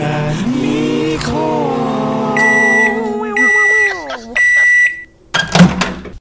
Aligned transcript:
À 0.00 0.30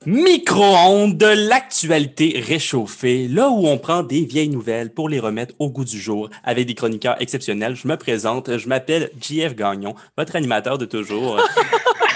Micro-ondes 0.06 1.18
de 1.18 1.28
l'actualité 1.28 2.44
réchauffée, 2.46 3.28
là 3.28 3.50
où 3.50 3.68
on 3.68 3.78
prend 3.78 4.02
des 4.02 4.26
vieilles 4.26 4.50
nouvelles 4.50 4.92
pour 4.92 5.08
les 5.08 5.20
remettre 5.20 5.54
au 5.60 5.70
goût 5.70 5.86
du 5.86 6.00
jour 6.00 6.30
avec 6.44 6.66
des 6.66 6.74
chroniqueurs 6.74 7.22
exceptionnels. 7.22 7.76
Je 7.76 7.88
me 7.88 7.96
présente, 7.96 8.58
je 8.58 8.68
m'appelle 8.68 9.12
JF 9.22 9.56
Gagnon, 9.56 9.94
votre 10.18 10.36
animateur 10.36 10.78
de 10.78 10.86
toujours. 10.86 11.40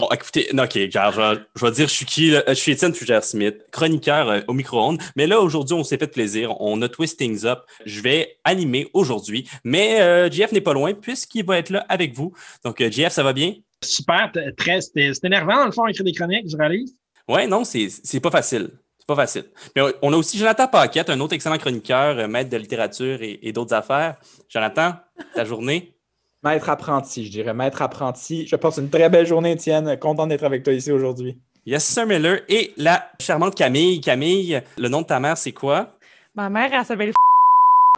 Bon, 0.00 0.08
écoutez, 0.14 0.48
ok, 0.50 0.90
genre, 0.90 1.12
je, 1.12 1.40
je, 1.56 1.66
vais 1.66 1.72
dire, 1.72 1.86
je 1.86 1.92
suis 1.92 2.06
qui? 2.06 2.30
Je 2.30 2.54
suis 2.54 2.72
Étienne 2.72 2.94
Fugère-Smith, 2.94 3.56
chroniqueur 3.70 4.30
euh, 4.30 4.40
au 4.48 4.54
micro-ondes. 4.54 4.98
Mais 5.14 5.26
là, 5.26 5.40
aujourd'hui, 5.40 5.74
on 5.74 5.84
s'est 5.84 5.98
fait 5.98 6.06
plaisir. 6.06 6.58
On 6.58 6.80
a 6.80 6.88
twist 6.88 7.18
things 7.18 7.44
up. 7.44 7.64
Je 7.84 8.00
vais 8.00 8.38
animer 8.44 8.88
aujourd'hui. 8.94 9.46
Mais 9.62 10.00
euh, 10.00 10.30
JF 10.30 10.52
n'est 10.52 10.62
pas 10.62 10.72
loin 10.72 10.94
puisqu'il 10.94 11.44
va 11.44 11.58
être 11.58 11.68
là 11.68 11.84
avec 11.90 12.14
vous. 12.14 12.32
Donc, 12.64 12.80
euh, 12.80 12.90
JF, 12.90 13.12
ça 13.12 13.22
va 13.22 13.34
bien? 13.34 13.56
Super, 13.84 14.32
très, 14.56 14.80
c'est 14.80 15.24
énervant, 15.24 15.56
dans 15.56 15.66
le 15.66 15.72
fond, 15.72 15.86
écrire 15.86 16.04
des 16.04 16.12
chroniques, 16.12 16.48
je 16.50 16.56
réalise. 16.56 16.96
Ouais, 17.28 17.46
non, 17.46 17.64
c'est 17.64 18.20
pas 18.20 18.30
facile. 18.30 18.70
C'est 18.98 19.06
pas 19.06 19.16
facile. 19.16 19.44
Mais 19.76 19.82
on 20.00 20.14
a 20.14 20.16
aussi 20.16 20.38
Jonathan 20.38 20.66
Paquette, 20.66 21.10
un 21.10 21.20
autre 21.20 21.34
excellent 21.34 21.58
chroniqueur, 21.58 22.18
euh, 22.18 22.26
maître 22.26 22.48
de 22.48 22.56
littérature 22.56 23.20
et, 23.20 23.38
et 23.42 23.52
d'autres 23.52 23.74
affaires. 23.74 24.16
Jonathan, 24.48 24.94
ta 25.34 25.44
journée? 25.44 25.94
Maître 26.42 26.70
apprenti, 26.70 27.26
je 27.26 27.30
dirais. 27.30 27.52
Maître 27.52 27.82
apprenti. 27.82 28.46
Je 28.46 28.56
passe 28.56 28.78
une 28.78 28.88
très 28.88 29.10
belle 29.10 29.26
journée, 29.26 29.52
Étienne. 29.52 29.98
Content 29.98 30.26
d'être 30.26 30.44
avec 30.44 30.62
toi 30.62 30.72
ici 30.72 30.90
aujourd'hui. 30.90 31.36
Yes, 31.66 31.84
Sir 31.84 32.06
Miller. 32.06 32.40
Et 32.48 32.72
la 32.78 33.10
charmante 33.20 33.54
Camille. 33.54 34.00
Camille, 34.00 34.62
le 34.78 34.88
nom 34.88 35.02
de 35.02 35.06
ta 35.06 35.20
mère, 35.20 35.36
c'est 35.36 35.52
quoi? 35.52 35.96
Ma 36.34 36.48
mère, 36.48 36.70
elle 36.72 36.84
s'appelle 36.84 37.12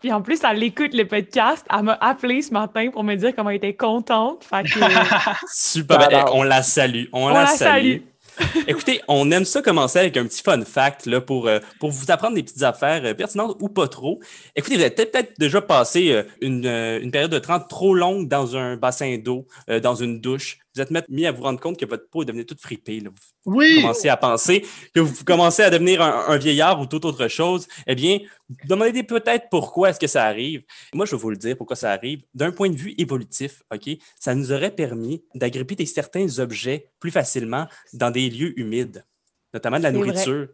Puis 0.01 0.13
en 0.13 0.23
plus, 0.23 0.41
elle 0.43 0.63
écoute 0.65 0.93
le 0.95 1.07
podcast. 1.07 1.65
Elle 1.73 1.85
m'a 1.85 1.97
appelé 2.01 2.43
ce 2.43 2.53
matin 2.53 2.91
pour 2.91 3.05
me 3.05 3.15
dire 3.15 3.33
comment 3.37 3.51
elle 3.51 3.57
était 3.57 3.75
contente. 3.75 4.43
Fait 4.45 4.65
que... 4.65 4.81
Super. 5.49 6.09
Ben, 6.09 6.25
on 6.33 6.43
la 6.43 6.63
salue. 6.63 7.05
On, 7.13 7.27
On 7.27 7.29
la, 7.29 7.43
la 7.43 7.47
salue. 7.47 7.93
salue. 7.93 8.03
Écoutez, 8.67 9.01
on 9.09 9.31
aime 9.31 9.45
ça 9.45 9.63
commencer 9.63 9.99
avec 9.99 10.17
un 10.17 10.25
petit 10.25 10.43
fun 10.43 10.65
fact 10.65 11.07
là, 11.07 11.21
pour, 11.21 11.49
euh, 11.49 11.59
vous 11.81 12.11
apprendre 12.11 12.35
des 12.35 12.43
petites 12.43 12.63
affaires 12.63 13.05
euh, 13.05 13.15
pertinentes 13.15 13.57
ou 13.61 13.69
pas 13.69 13.89
trop. 13.89 14.21
Écoutez, 14.57 14.77
vous 14.77 14.81
avez 14.81 14.91
peut-être 14.91 15.39
déjà 15.39 15.61
passé 15.61 16.13
euh, 16.13 16.23
une, 16.41 16.67
une 16.67 17.11
période 17.11 17.31
de 17.31 17.39
temps 17.39 17.61
trop 17.61 17.95
longue 17.95 18.29
dans 18.29 18.57
un 18.57 18.77
bassin 18.77 19.19
d'eau, 19.19 19.47
dans 19.83 19.95
une 19.95 20.21
douche. 20.21 20.62
Vous 20.75 20.81
êtes 20.81 20.91
mis 21.09 21.27
à 21.27 21.33
vous 21.33 21.43
rendre 21.43 21.61
compte 21.61 21.79
que 21.79 21.85
votre 21.85 22.09
peau 22.09 22.23
est 22.23 22.27
devenue 22.27 22.47
toute 22.47 22.61
fripée. 22.61 23.01
Là. 23.01 23.11
Vous 23.45 23.53
Oui! 23.57 23.81
commencez 23.83 24.09
à 24.09 24.17
penser 24.17 24.65
que 24.95 25.01
vous 25.01 25.25
commencez 25.25 25.63
à 25.63 25.71
devenir 25.71 26.01
un, 26.01 26.25
un 26.29 26.37
vieillard 26.39 26.81
ou 26.81 26.87
toute 26.87 27.05
autre 27.05 27.29
chose. 27.29 27.67
Eh 27.87 27.95
bien, 27.95 28.19
demandez 28.65 29.03
peut-être 29.03 29.47
pourquoi 29.51 29.91
est-ce 29.91 30.01
que 30.01 30.07
ça 30.07 30.25
arrive. 30.25 30.63
Moi, 30.95 31.05
je 31.07 31.15
vais 31.15 31.21
vous 31.21 31.31
le 31.31 31.37
dire 31.37 31.57
pourquoi 31.57 31.77
ça 31.77 31.91
arrive. 31.93 32.23
D'un 32.35 32.53
point 32.53 32.71
de 32.71 32.77
vue 32.77 32.95
évolutif, 32.99 33.63
OK, 33.73 33.91
ça 34.19 34.35
nous 34.35 34.53
aurait 34.53 34.75
permis 34.75 35.23
d'agripper 35.35 35.75
des 35.75 35.87
certains 35.87 36.39
objets 36.39 36.89
plus 37.01 37.11
facilement 37.11 37.67
dans 37.93 38.11
des 38.11 38.31
lieux 38.31 38.59
humides, 38.59 39.05
notamment 39.53 39.79
de 39.79 39.83
la 39.83 39.91
vrai. 39.91 39.99
nourriture. 39.99 40.49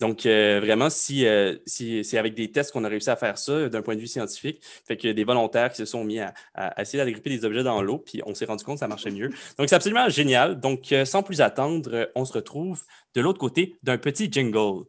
Donc, 0.00 0.26
euh, 0.26 0.60
vraiment, 0.60 0.90
si, 0.90 1.26
euh, 1.26 1.56
si 1.66 2.04
c'est 2.04 2.18
avec 2.18 2.34
des 2.34 2.50
tests 2.52 2.72
qu'on 2.72 2.84
a 2.84 2.88
réussi 2.88 3.10
à 3.10 3.16
faire 3.16 3.38
ça 3.38 3.68
d'un 3.68 3.82
point 3.82 3.94
de 3.94 4.00
vue 4.00 4.06
scientifique, 4.06 4.60
fait 4.86 4.96
que 4.96 5.08
des 5.08 5.24
volontaires 5.24 5.70
qui 5.70 5.78
se 5.78 5.84
sont 5.84 6.04
mis 6.04 6.20
à, 6.20 6.34
à 6.54 6.82
essayer 6.82 7.02
d'agripper 7.02 7.30
des 7.30 7.44
objets 7.44 7.62
dans 7.62 7.82
l'eau, 7.82 7.98
puis 7.98 8.22
on 8.26 8.34
s'est 8.34 8.44
rendu 8.44 8.64
compte 8.64 8.76
que 8.76 8.80
ça 8.80 8.88
marchait 8.88 9.10
mieux. 9.10 9.30
Donc, 9.58 9.68
c'est 9.68 9.74
absolument 9.74 10.08
génial. 10.08 10.60
Donc, 10.60 10.92
euh, 10.92 11.04
sans 11.04 11.22
plus 11.22 11.40
attendre, 11.40 12.10
on 12.14 12.24
se 12.24 12.32
retrouve 12.32 12.82
de 13.14 13.20
l'autre 13.20 13.38
côté 13.38 13.76
d'un 13.82 13.98
petit 13.98 14.30
jingle. 14.30 14.84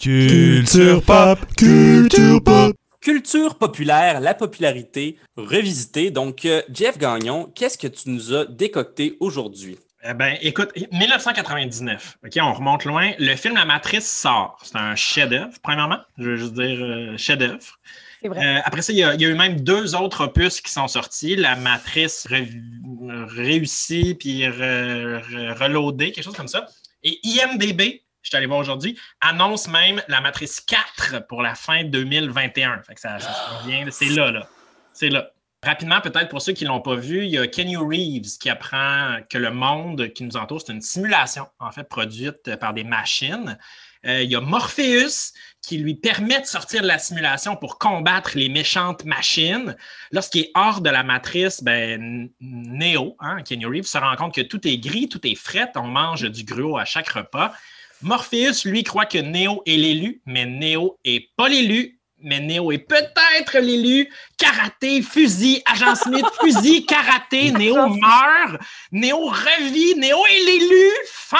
Culture 0.00 1.02
pop, 1.02 1.38
culture 1.56 2.42
pop. 2.42 2.76
Culture 3.00 3.54
populaire, 3.56 4.20
la 4.20 4.34
popularité 4.34 5.18
revisitée. 5.36 6.10
Donc, 6.10 6.46
Jeff 6.72 6.98
Gagnon, 6.98 7.50
qu'est-ce 7.54 7.78
que 7.78 7.86
tu 7.86 8.10
nous 8.10 8.34
as 8.34 8.44
décocté 8.44 9.16
aujourd'hui? 9.20 9.78
Eh 10.04 10.14
ben, 10.14 10.36
écoute, 10.42 10.70
1999, 10.92 12.18
OK, 12.24 12.38
on 12.40 12.52
remonte 12.52 12.84
loin. 12.84 13.12
Le 13.18 13.34
film 13.34 13.54
La 13.56 13.64
Matrice 13.64 14.08
sort. 14.08 14.58
C'est 14.62 14.76
un 14.76 14.94
chef-d'œuvre, 14.94 15.52
premièrement. 15.62 15.98
Je 16.18 16.30
veux 16.30 16.36
juste 16.36 16.54
dire 16.54 16.78
euh, 16.80 17.16
chef-d'œuvre. 17.16 17.58
C'est 18.22 18.28
vrai. 18.28 18.44
Euh, 18.44 18.60
après 18.64 18.82
ça, 18.82 18.92
il 18.92 18.98
y, 18.98 19.02
a, 19.02 19.14
il 19.14 19.20
y 19.20 19.26
a 19.26 19.28
eu 19.28 19.34
même 19.34 19.60
deux 19.60 19.96
autres 19.96 20.24
opus 20.24 20.60
qui 20.60 20.70
sont 20.72 20.86
sortis. 20.88 21.34
La 21.36 21.56
Matrice 21.56 22.26
réussie 23.28 24.14
puis 24.14 24.42
re- 24.42 25.20
re- 25.20 25.52
reloadée, 25.58 26.12
quelque 26.12 26.24
chose 26.24 26.36
comme 26.36 26.48
ça. 26.48 26.66
Et 27.02 27.18
IMDB, 27.24 28.02
je 28.22 28.28
suis 28.28 28.36
allé 28.36 28.46
voir 28.46 28.58
aujourd'hui, 28.58 28.98
annonce 29.20 29.68
même 29.68 30.02
la 30.08 30.20
Matrice 30.20 30.60
4 30.60 31.26
pour 31.28 31.42
la 31.42 31.54
fin 31.54 31.84
2021. 31.84 32.82
Fait 32.82 32.94
que 32.94 33.00
ça, 33.00 33.18
ça 33.18 33.32
s'en 33.32 33.66
vient. 33.66 33.86
C'est 33.90 34.06
là, 34.06 34.30
là. 34.30 34.48
C'est 34.92 35.08
là. 35.10 35.30
Rapidement, 35.64 36.00
peut-être 36.00 36.28
pour 36.28 36.40
ceux 36.40 36.52
qui 36.52 36.62
ne 36.64 36.68
l'ont 36.68 36.80
pas 36.80 36.94
vu, 36.94 37.24
il 37.24 37.30
y 37.30 37.38
a 37.38 37.46
Kenny 37.48 37.76
Reeves 37.76 38.38
qui 38.38 38.48
apprend 38.48 39.18
que 39.28 39.38
le 39.38 39.50
monde 39.50 40.12
qui 40.12 40.22
nous 40.22 40.36
entoure, 40.36 40.60
c'est 40.64 40.72
une 40.72 40.80
simulation, 40.80 41.48
en 41.58 41.72
fait, 41.72 41.82
produite 41.88 42.54
par 42.56 42.74
des 42.74 42.84
machines. 42.84 43.58
Euh, 44.06 44.22
il 44.22 44.30
y 44.30 44.36
a 44.36 44.40
Morpheus 44.40 45.32
qui 45.60 45.78
lui 45.78 45.96
permet 45.96 46.40
de 46.40 46.46
sortir 46.46 46.82
de 46.82 46.86
la 46.86 47.00
simulation 47.00 47.56
pour 47.56 47.78
combattre 47.78 48.38
les 48.38 48.48
méchantes 48.48 49.04
machines. 49.04 49.76
Lorsqu'il 50.12 50.42
est 50.42 50.50
hors 50.54 50.80
de 50.80 50.90
la 50.90 51.02
matrice, 51.02 51.60
ben, 51.60 52.30
Neo, 52.40 53.16
hein, 53.18 53.42
Kenny 53.42 53.66
Reeves, 53.66 53.86
se 53.86 53.98
rend 53.98 54.14
compte 54.14 54.36
que 54.36 54.42
tout 54.42 54.66
est 54.68 54.78
gris, 54.78 55.08
tout 55.08 55.26
est 55.26 55.34
fret, 55.34 55.72
on 55.74 55.88
mange 55.88 56.30
du 56.30 56.44
gruau 56.44 56.78
à 56.78 56.84
chaque 56.84 57.08
repas. 57.08 57.52
Morpheus, 58.00 58.64
lui, 58.64 58.84
croit 58.84 59.06
que 59.06 59.18
Neo 59.18 59.62
est 59.66 59.76
l'élu, 59.76 60.22
mais 60.24 60.46
Neo 60.46 61.00
est 61.04 61.34
pas 61.36 61.48
l'élu. 61.48 61.97
Mais 62.20 62.40
Neo 62.40 62.72
est 62.72 62.78
peut-être 62.78 63.58
l'élu. 63.58 64.12
Karaté, 64.36 65.02
fusil, 65.02 65.62
agent 65.66 65.94
Smith, 65.96 66.26
fusil, 66.40 66.84
karaté. 66.86 67.52
Neo 67.52 67.88
meurt. 67.88 68.60
Neo 68.92 69.26
revit. 69.26 69.94
Neo 69.96 70.24
est 70.26 70.44
l'élu. 70.46 70.90
Fin. 71.06 71.38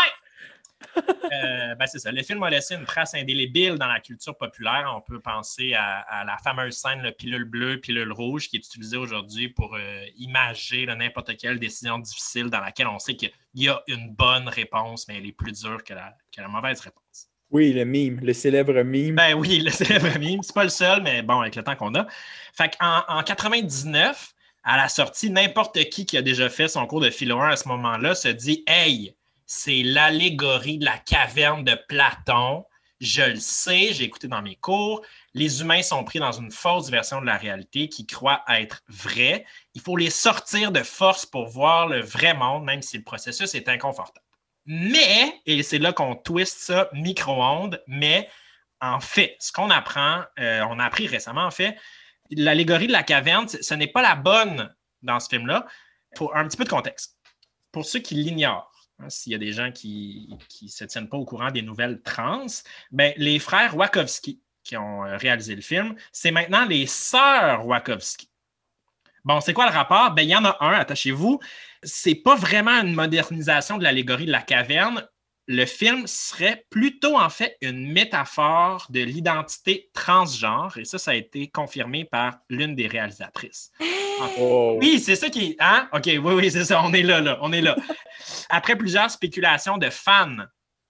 Euh, 1.33 1.75
ben, 1.75 1.87
c'est 1.87 1.99
ça. 1.99 2.11
Le 2.11 2.23
film 2.23 2.43
a 2.43 2.51
laissé 2.51 2.75
une 2.75 2.85
trace 2.85 3.15
indélébile 3.15 3.75
dans 3.77 3.87
la 3.87 4.01
culture 4.01 4.37
populaire. 4.37 4.93
On 4.97 5.01
peut 5.01 5.21
penser 5.21 5.75
à, 5.75 6.01
à 6.01 6.25
la 6.25 6.39
fameuse 6.39 6.77
scène, 6.77 7.03
le 7.03 7.13
pilule 7.13 7.45
bleue, 7.45 7.79
pilule 7.79 8.13
rouge, 8.13 8.49
qui 8.49 8.57
est 8.57 8.61
utilisée 8.61 8.97
aujourd'hui 8.97 9.49
pour 9.49 9.77
euh, 9.77 10.05
imager 10.17 10.87
n'importe 10.87 11.37
quelle 11.37 11.59
décision 11.59 11.99
difficile 11.99 12.51
dans 12.51 12.61
laquelle 12.61 12.89
on 12.89 12.99
sait 12.99 13.15
qu'il 13.15 13.31
y 13.55 13.69
a 13.69 13.83
une 13.87 14.11
bonne 14.15 14.49
réponse, 14.49 15.07
mais 15.09 15.19
elle 15.19 15.27
est 15.27 15.33
plus 15.33 15.53
dure 15.53 15.85
que 15.85 15.95
la, 15.95 16.17
que 16.35 16.41
la 16.41 16.49
mauvaise 16.49 16.81
réponse. 16.81 17.29
Oui, 17.51 17.73
le 17.73 17.85
mime, 17.85 18.21
le 18.23 18.35
célèbre 18.35 18.83
mime. 18.83 19.15
Ben 19.15 19.35
oui, 19.35 19.61
le 19.61 19.71
célèbre 19.71 20.19
mime. 20.19 20.43
C'est 20.43 20.55
pas 20.55 20.65
le 20.65 20.71
seul, 20.71 21.03
mais 21.03 21.23
bon, 21.23 21.41
avec 21.41 21.57
le 21.57 21.65
temps 21.65 21.77
qu'on 21.77 21.95
a. 21.95 22.07
Fait 22.53 22.77
qu'en 22.79 23.03
en 23.09 23.23
99, 23.23 24.35
à 24.65 24.77
la 24.77 24.89
sortie, 24.89 25.31
n'importe 25.31 25.83
qui 25.89 26.05
qui 26.05 26.19
a 26.19 26.23
déjà 26.23 26.51
fait 26.51 26.69
son 26.69 26.87
cours 26.87 27.01
de 27.01 27.11
philo 27.11 27.41
1 27.41 27.51
à 27.51 27.57
ce 27.57 27.69
moment-là 27.69 28.15
se 28.15 28.29
dit 28.29 28.65
Hey, 28.67 29.15
c'est 29.47 29.83
l'allégorie 29.83 30.77
de 30.77 30.85
la 30.85 30.99
caverne 30.99 31.65
de 31.65 31.75
Platon. 31.89 32.65
Je 33.01 33.23
le 33.23 33.37
sais, 33.37 33.93
j'ai 33.93 34.05
écouté 34.05 34.29
dans 34.29 34.43
mes 34.43 34.57
cours. 34.57 35.01
Les 35.33 35.63
humains 35.63 35.83
sont 35.83 36.05
pris 36.05 36.19
dans 36.19 36.33
une 36.33 36.51
fausse 36.51 36.91
version 36.91 37.21
de 37.23 37.27
la 37.27 37.39
réalité 37.39 37.89
qui 37.89 38.07
croit 38.07 38.43
être 38.49 38.83
vraie. 38.89 39.47
Il 39.75 39.81
faut 39.81 39.97
les 39.97 40.11
sortir 40.11 40.71
de 40.71 40.83
force 40.83 41.25
pour 41.25 41.47
voir 41.47 41.87
le 41.87 42.01
vrai 42.01 42.35
monde, 42.35 42.65
même 42.65 42.83
si 42.83 42.99
le 42.99 43.05
processus 43.05 43.55
est 43.55 43.69
inconfortable. 43.69 44.28
Mais, 44.71 45.41
et 45.47 45.63
c'est 45.63 45.79
là 45.79 45.95
qu'on 45.95 46.15
twist 46.15 46.59
ça 46.59 46.91
micro-ondes, 46.93 47.83
mais 47.87 48.29
en 48.83 49.01
fait, 49.01 49.35
ce 49.41 49.51
qu'on 49.51 49.71
apprend, 49.71 50.23
euh, 50.39 50.63
on 50.69 50.79
a 50.79 50.85
appris 50.85 51.07
récemment, 51.07 51.45
en 51.45 51.51
fait, 51.51 51.75
l'allégorie 52.31 52.87
de 52.87 52.93
la 52.93 53.03
caverne, 53.03 53.49
ce 53.49 53.75
n'est 53.75 53.87
pas 53.87 54.03
la 54.03 54.15
bonne 54.15 54.71
dans 55.01 55.21
ce 55.21 55.29
film-là. 55.31 55.67
Pour 56.15 56.37
un 56.37 56.47
petit 56.47 56.59
peu 56.59 56.65
de 56.65 56.69
contexte. 56.69 57.17
Pour 57.73 57.87
ceux 57.87 58.01
qui 58.01 58.15
l'ignorent, 58.15 58.71
hein, 58.99 59.09
s'il 59.09 59.33
y 59.33 59.35
a 59.35 59.39
des 59.39 59.53
gens 59.53 59.73
qui 59.73 60.29
ne 60.63 60.69
se 60.69 60.85
tiennent 60.85 61.09
pas 61.09 61.17
au 61.17 61.25
courant 61.25 61.51
des 61.51 61.63
nouvelles 61.63 62.03
trans, 62.03 62.47
ben, 62.91 63.15
les 63.17 63.39
frères 63.39 63.75
Wachowski 63.75 64.43
qui 64.65 64.77
ont 64.77 65.07
euh, 65.07 65.17
réalisé 65.17 65.55
le 65.55 65.63
film, 65.63 65.95
c'est 66.13 66.31
maintenant 66.31 66.67
les 66.67 66.87
sœurs 66.87 67.67
Wachowski. 67.67 68.29
Bon, 69.25 69.41
c'est 69.41 69.55
quoi 69.55 69.67
le 69.67 69.73
rapport? 69.73 70.11
Ben, 70.13 70.23
il 70.23 70.29
y 70.29 70.37
en 70.37 70.45
a 70.45 70.57
un, 70.61 70.73
attachez-vous. 70.73 71.41
C'est 71.83 72.17
pas 72.17 72.35
vraiment 72.35 72.81
une 72.81 72.95
modernisation 72.95 73.79
de 73.79 73.85
l'allégorie 73.85 74.27
de 74.27 74.33
la 74.33 74.43
caverne. 74.43 75.07
le 75.49 75.65
film 75.65 76.07
serait 76.07 76.67
plutôt 76.69 77.19
en 77.19 77.31
fait 77.31 77.57
une 77.63 77.91
métaphore 77.91 78.87
de 78.91 79.01
l'identité 79.01 79.89
transgenre, 79.95 80.77
et 80.77 80.85
ça, 80.85 80.99
ça 80.99 81.13
a 81.13 81.15
été 81.15 81.49
confirmé 81.49 82.05
par 82.05 82.41
l'une 82.51 82.75
des 82.75 82.87
réalisatrices. 82.87 83.73
Oh. 84.39 84.77
Oui, 84.81 85.01
c'est 85.01 85.17
ça 85.17 85.31
qui. 85.31 85.57
Hein? 85.59 85.89
OK, 85.93 86.05
oui, 86.07 86.19
oui, 86.19 86.51
c'est 86.51 86.65
ça. 86.65 86.83
On 86.83 86.93
est 86.93 87.03
là, 87.03 87.21
là. 87.21 87.39
On 87.41 87.53
est 87.53 87.63
là. 87.63 87.77
Après 88.51 88.77
plusieurs 88.77 89.11
spéculations 89.11 89.79
de 89.79 89.89
fans, 89.89 90.37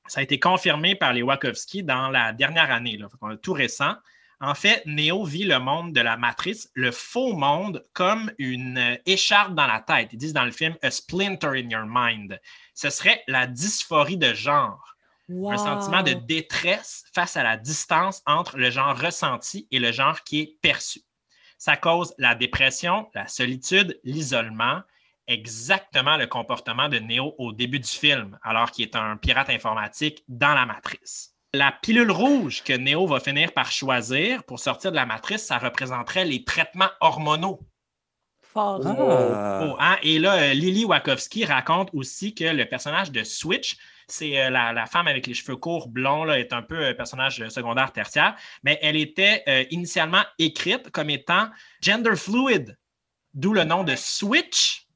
ça 0.08 0.20
a 0.20 0.23
été 0.23 0.41
confirmé 0.41 0.96
par 0.96 1.12
les 1.12 1.23
Wachowski 1.23 1.84
dans 1.84 2.08
la 2.08 2.32
dernière 2.32 2.73
année, 2.73 2.96
là, 2.96 3.08
tout 3.41 3.52
récent. 3.52 3.94
En 4.40 4.55
fait, 4.55 4.85
Neo 4.87 5.25
vit 5.25 5.44
le 5.44 5.58
monde 5.58 5.93
de 5.93 6.00
la 6.00 6.17
matrice, 6.17 6.70
le 6.75 6.93
faux 6.93 7.35
monde, 7.35 7.85
comme 7.93 8.32
une 8.38 8.79
euh, 8.79 8.96
écharpe 9.05 9.55
dans 9.55 9.67
la 9.67 9.81
tête. 9.81 10.11
Ils 10.12 10.19
disent 10.19 10.32
dans 10.32 10.44
le 10.44 10.52
film 10.52 10.76
A 10.82 10.90
Splinter 10.93 11.49
in 11.49 11.69
Your 11.69 11.87
Mind. 11.87 12.40
Ce 12.75 12.88
serait 12.88 13.23
la 13.26 13.49
dysphorie 13.49 14.17
de 14.17 14.35
genre, 14.35 14.96
un 15.29 15.58
sentiment 15.58 16.02
de 16.02 16.12
détresse 16.12 17.05
face 17.12 17.37
à 17.37 17.43
la 17.43 17.56
distance 17.56 18.23
entre 18.26 18.56
le 18.56 18.70
genre 18.70 18.96
ressenti 18.96 19.67
et 19.73 19.81
le 19.81 19.90
genre 19.90 20.23
qui 20.23 20.41
est 20.41 20.58
perçu. 20.62 21.00
Ça 21.58 21.76
cause 21.76 22.14
la 22.19 22.37
dépression, 22.37 23.11
la 23.14 23.26
solitude, 23.26 23.99
l'isolement, 24.05 24.82
exactement 25.26 26.17
le 26.17 26.29
comportement 26.29 26.88
de 26.88 27.00
Neo 27.00 27.34
au 27.38 27.52
début 27.52 27.81
du 27.81 27.88
film, 27.88 28.38
alors 28.43 28.70
qu'il 28.70 28.84
est 28.84 28.96
un 28.96 29.17
pirate 29.17 29.50
informatique 29.50 30.23
dans 30.29 30.55
la 30.55 30.64
matrice. 30.64 31.34
La 31.54 31.72
pilule 31.72 32.10
rouge 32.10 32.62
que 32.62 32.74
Neo 32.74 33.06
va 33.06 33.20
finir 33.20 33.52
par 33.52 33.72
choisir 33.72 34.44
pour 34.44 34.60
sortir 34.60 34.90
de 34.90 34.96
la 34.96 35.06
matrice, 35.06 35.46
ça 35.46 35.56
représenterait 35.56 36.26
les 36.26 36.44
traitements 36.44 36.90
hormonaux. 37.00 37.60
Fort. 38.42 38.82
Ah. 38.84 39.64
Oh, 39.64 39.76
hein? 39.80 39.96
Et 40.02 40.18
là, 40.18 40.34
euh, 40.34 40.54
Lily 40.54 40.84
Wachowski 40.84 41.46
raconte 41.46 41.90
aussi 41.94 42.34
que 42.34 42.44
le 42.44 42.66
personnage 42.66 43.10
de 43.10 43.24
Switch, 43.24 43.76
c'est 44.08 44.40
euh, 44.40 44.50
la, 44.50 44.72
la 44.72 44.86
femme 44.86 45.06
avec 45.06 45.26
les 45.26 45.34
cheveux 45.34 45.56
courts 45.56 45.88
blonds, 45.88 46.24
là, 46.24 46.38
est 46.38 46.52
un 46.52 46.62
peu 46.62 46.84
un 46.84 46.94
personnage 46.94 47.40
euh, 47.40 47.48
secondaire 47.48 47.92
tertiaire, 47.92 48.36
mais 48.62 48.78
elle 48.82 48.96
était 48.96 49.42
euh, 49.48 49.64
initialement 49.70 50.24
écrite 50.38 50.90
comme 50.90 51.10
étant 51.10 51.48
gender 51.80 52.16
fluid, 52.16 52.76
d'où 53.34 53.54
le 53.54 53.64
nom 53.64 53.84
de 53.84 53.96
Switch. 53.96 54.86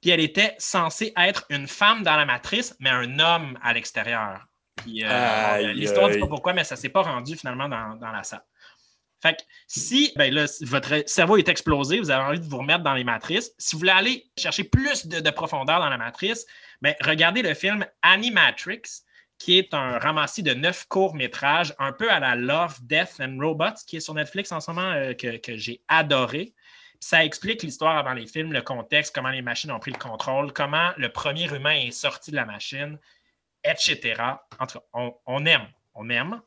Puis 0.00 0.10
elle 0.10 0.20
était 0.20 0.56
censée 0.58 1.12
être 1.16 1.44
une 1.48 1.68
femme 1.68 2.02
dans 2.02 2.16
la 2.16 2.24
matrice, 2.24 2.74
mais 2.80 2.90
un 2.90 3.20
homme 3.20 3.56
à 3.62 3.72
l'extérieur. 3.72 4.46
Puis, 4.82 5.02
euh, 5.04 5.72
L'histoire 5.72 6.08
ne 6.08 6.14
dit 6.14 6.20
pas 6.20 6.26
pourquoi, 6.26 6.52
mais 6.52 6.64
ça 6.64 6.74
ne 6.74 6.80
s'est 6.80 6.88
pas 6.88 7.02
rendu 7.02 7.36
finalement 7.36 7.68
dans, 7.68 7.96
dans 7.96 8.10
la 8.10 8.22
salle. 8.22 8.44
Fait 9.22 9.34
que 9.34 9.42
si 9.68 10.12
ben 10.16 10.34
là, 10.34 10.46
votre 10.62 11.04
cerveau 11.06 11.36
est 11.36 11.48
explosé, 11.48 12.00
vous 12.00 12.10
avez 12.10 12.24
envie 12.24 12.40
de 12.40 12.44
vous 12.44 12.58
remettre 12.58 12.82
dans 12.82 12.94
les 12.94 13.04
matrices, 13.04 13.52
si 13.56 13.74
vous 13.74 13.78
voulez 13.78 13.92
aller 13.92 14.26
chercher 14.36 14.64
plus 14.64 15.06
de, 15.06 15.20
de 15.20 15.30
profondeur 15.30 15.78
dans 15.78 15.88
la 15.88 15.96
matrice, 15.96 16.44
ben, 16.80 16.94
regardez 17.00 17.42
le 17.42 17.54
film 17.54 17.86
Animatrix, 18.02 18.82
qui 19.38 19.58
est 19.58 19.74
un 19.74 19.98
ramassis 19.98 20.42
de 20.42 20.54
neuf 20.54 20.86
courts-métrages, 20.88 21.72
un 21.78 21.92
peu 21.92 22.10
à 22.10 22.18
la 22.18 22.34
Love, 22.34 22.78
Death 22.82 23.20
and 23.20 23.38
Robots, 23.40 23.84
qui 23.86 23.96
est 23.96 24.00
sur 24.00 24.14
Netflix 24.14 24.50
en 24.50 24.60
ce 24.60 24.72
moment, 24.72 24.90
euh, 24.90 25.14
que, 25.14 25.36
que 25.36 25.56
j'ai 25.56 25.82
adoré. 25.86 26.52
Ça 26.98 27.24
explique 27.24 27.62
l'histoire 27.62 27.96
avant 27.96 28.14
les 28.14 28.26
films, 28.26 28.52
le 28.52 28.62
contexte, 28.62 29.14
comment 29.14 29.30
les 29.30 29.42
machines 29.42 29.70
ont 29.70 29.80
pris 29.80 29.92
le 29.92 29.98
contrôle, 29.98 30.52
comment 30.52 30.90
le 30.96 31.08
premier 31.10 31.46
humain 31.52 31.74
est 31.74 31.90
sorti 31.92 32.32
de 32.32 32.36
la 32.36 32.44
machine, 32.44 32.98
etc. 33.64 34.14
En 34.58 34.66
tout 34.66 34.78
cas, 34.78 34.84
on, 34.94 35.12
on 35.26 35.46
aime, 35.46 35.66
on 35.94 36.08
aime. 36.10 36.40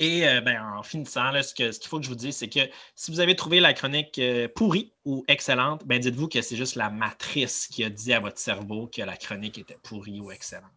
Et 0.00 0.28
euh, 0.28 0.40
ben, 0.40 0.62
en 0.78 0.82
finissant, 0.84 1.32
là, 1.32 1.42
ce 1.42 1.52
que- 1.52 1.72
ce 1.72 1.80
qu'il 1.80 1.88
faut 1.88 1.98
que 1.98 2.04
je 2.04 2.08
vous 2.08 2.14
dise, 2.14 2.36
c'est 2.36 2.48
que 2.48 2.60
si 2.94 3.10
vous 3.10 3.18
avez 3.18 3.34
trouvé 3.34 3.58
la 3.58 3.72
chronique 3.74 4.16
euh, 4.20 4.46
pourrie 4.54 4.92
ou 5.04 5.24
excellente, 5.26 5.84
ben, 5.86 5.98
dites-vous 5.98 6.28
que 6.28 6.40
c'est 6.40 6.54
juste 6.56 6.76
la 6.76 6.88
matrice 6.88 7.66
qui 7.66 7.82
a 7.82 7.90
dit 7.90 8.12
à 8.12 8.20
votre 8.20 8.38
cerveau 8.38 8.86
que 8.86 9.02
la 9.02 9.16
chronique 9.16 9.58
était 9.58 9.76
pourrie 9.82 10.20
ou 10.20 10.30
excellente. 10.30 10.70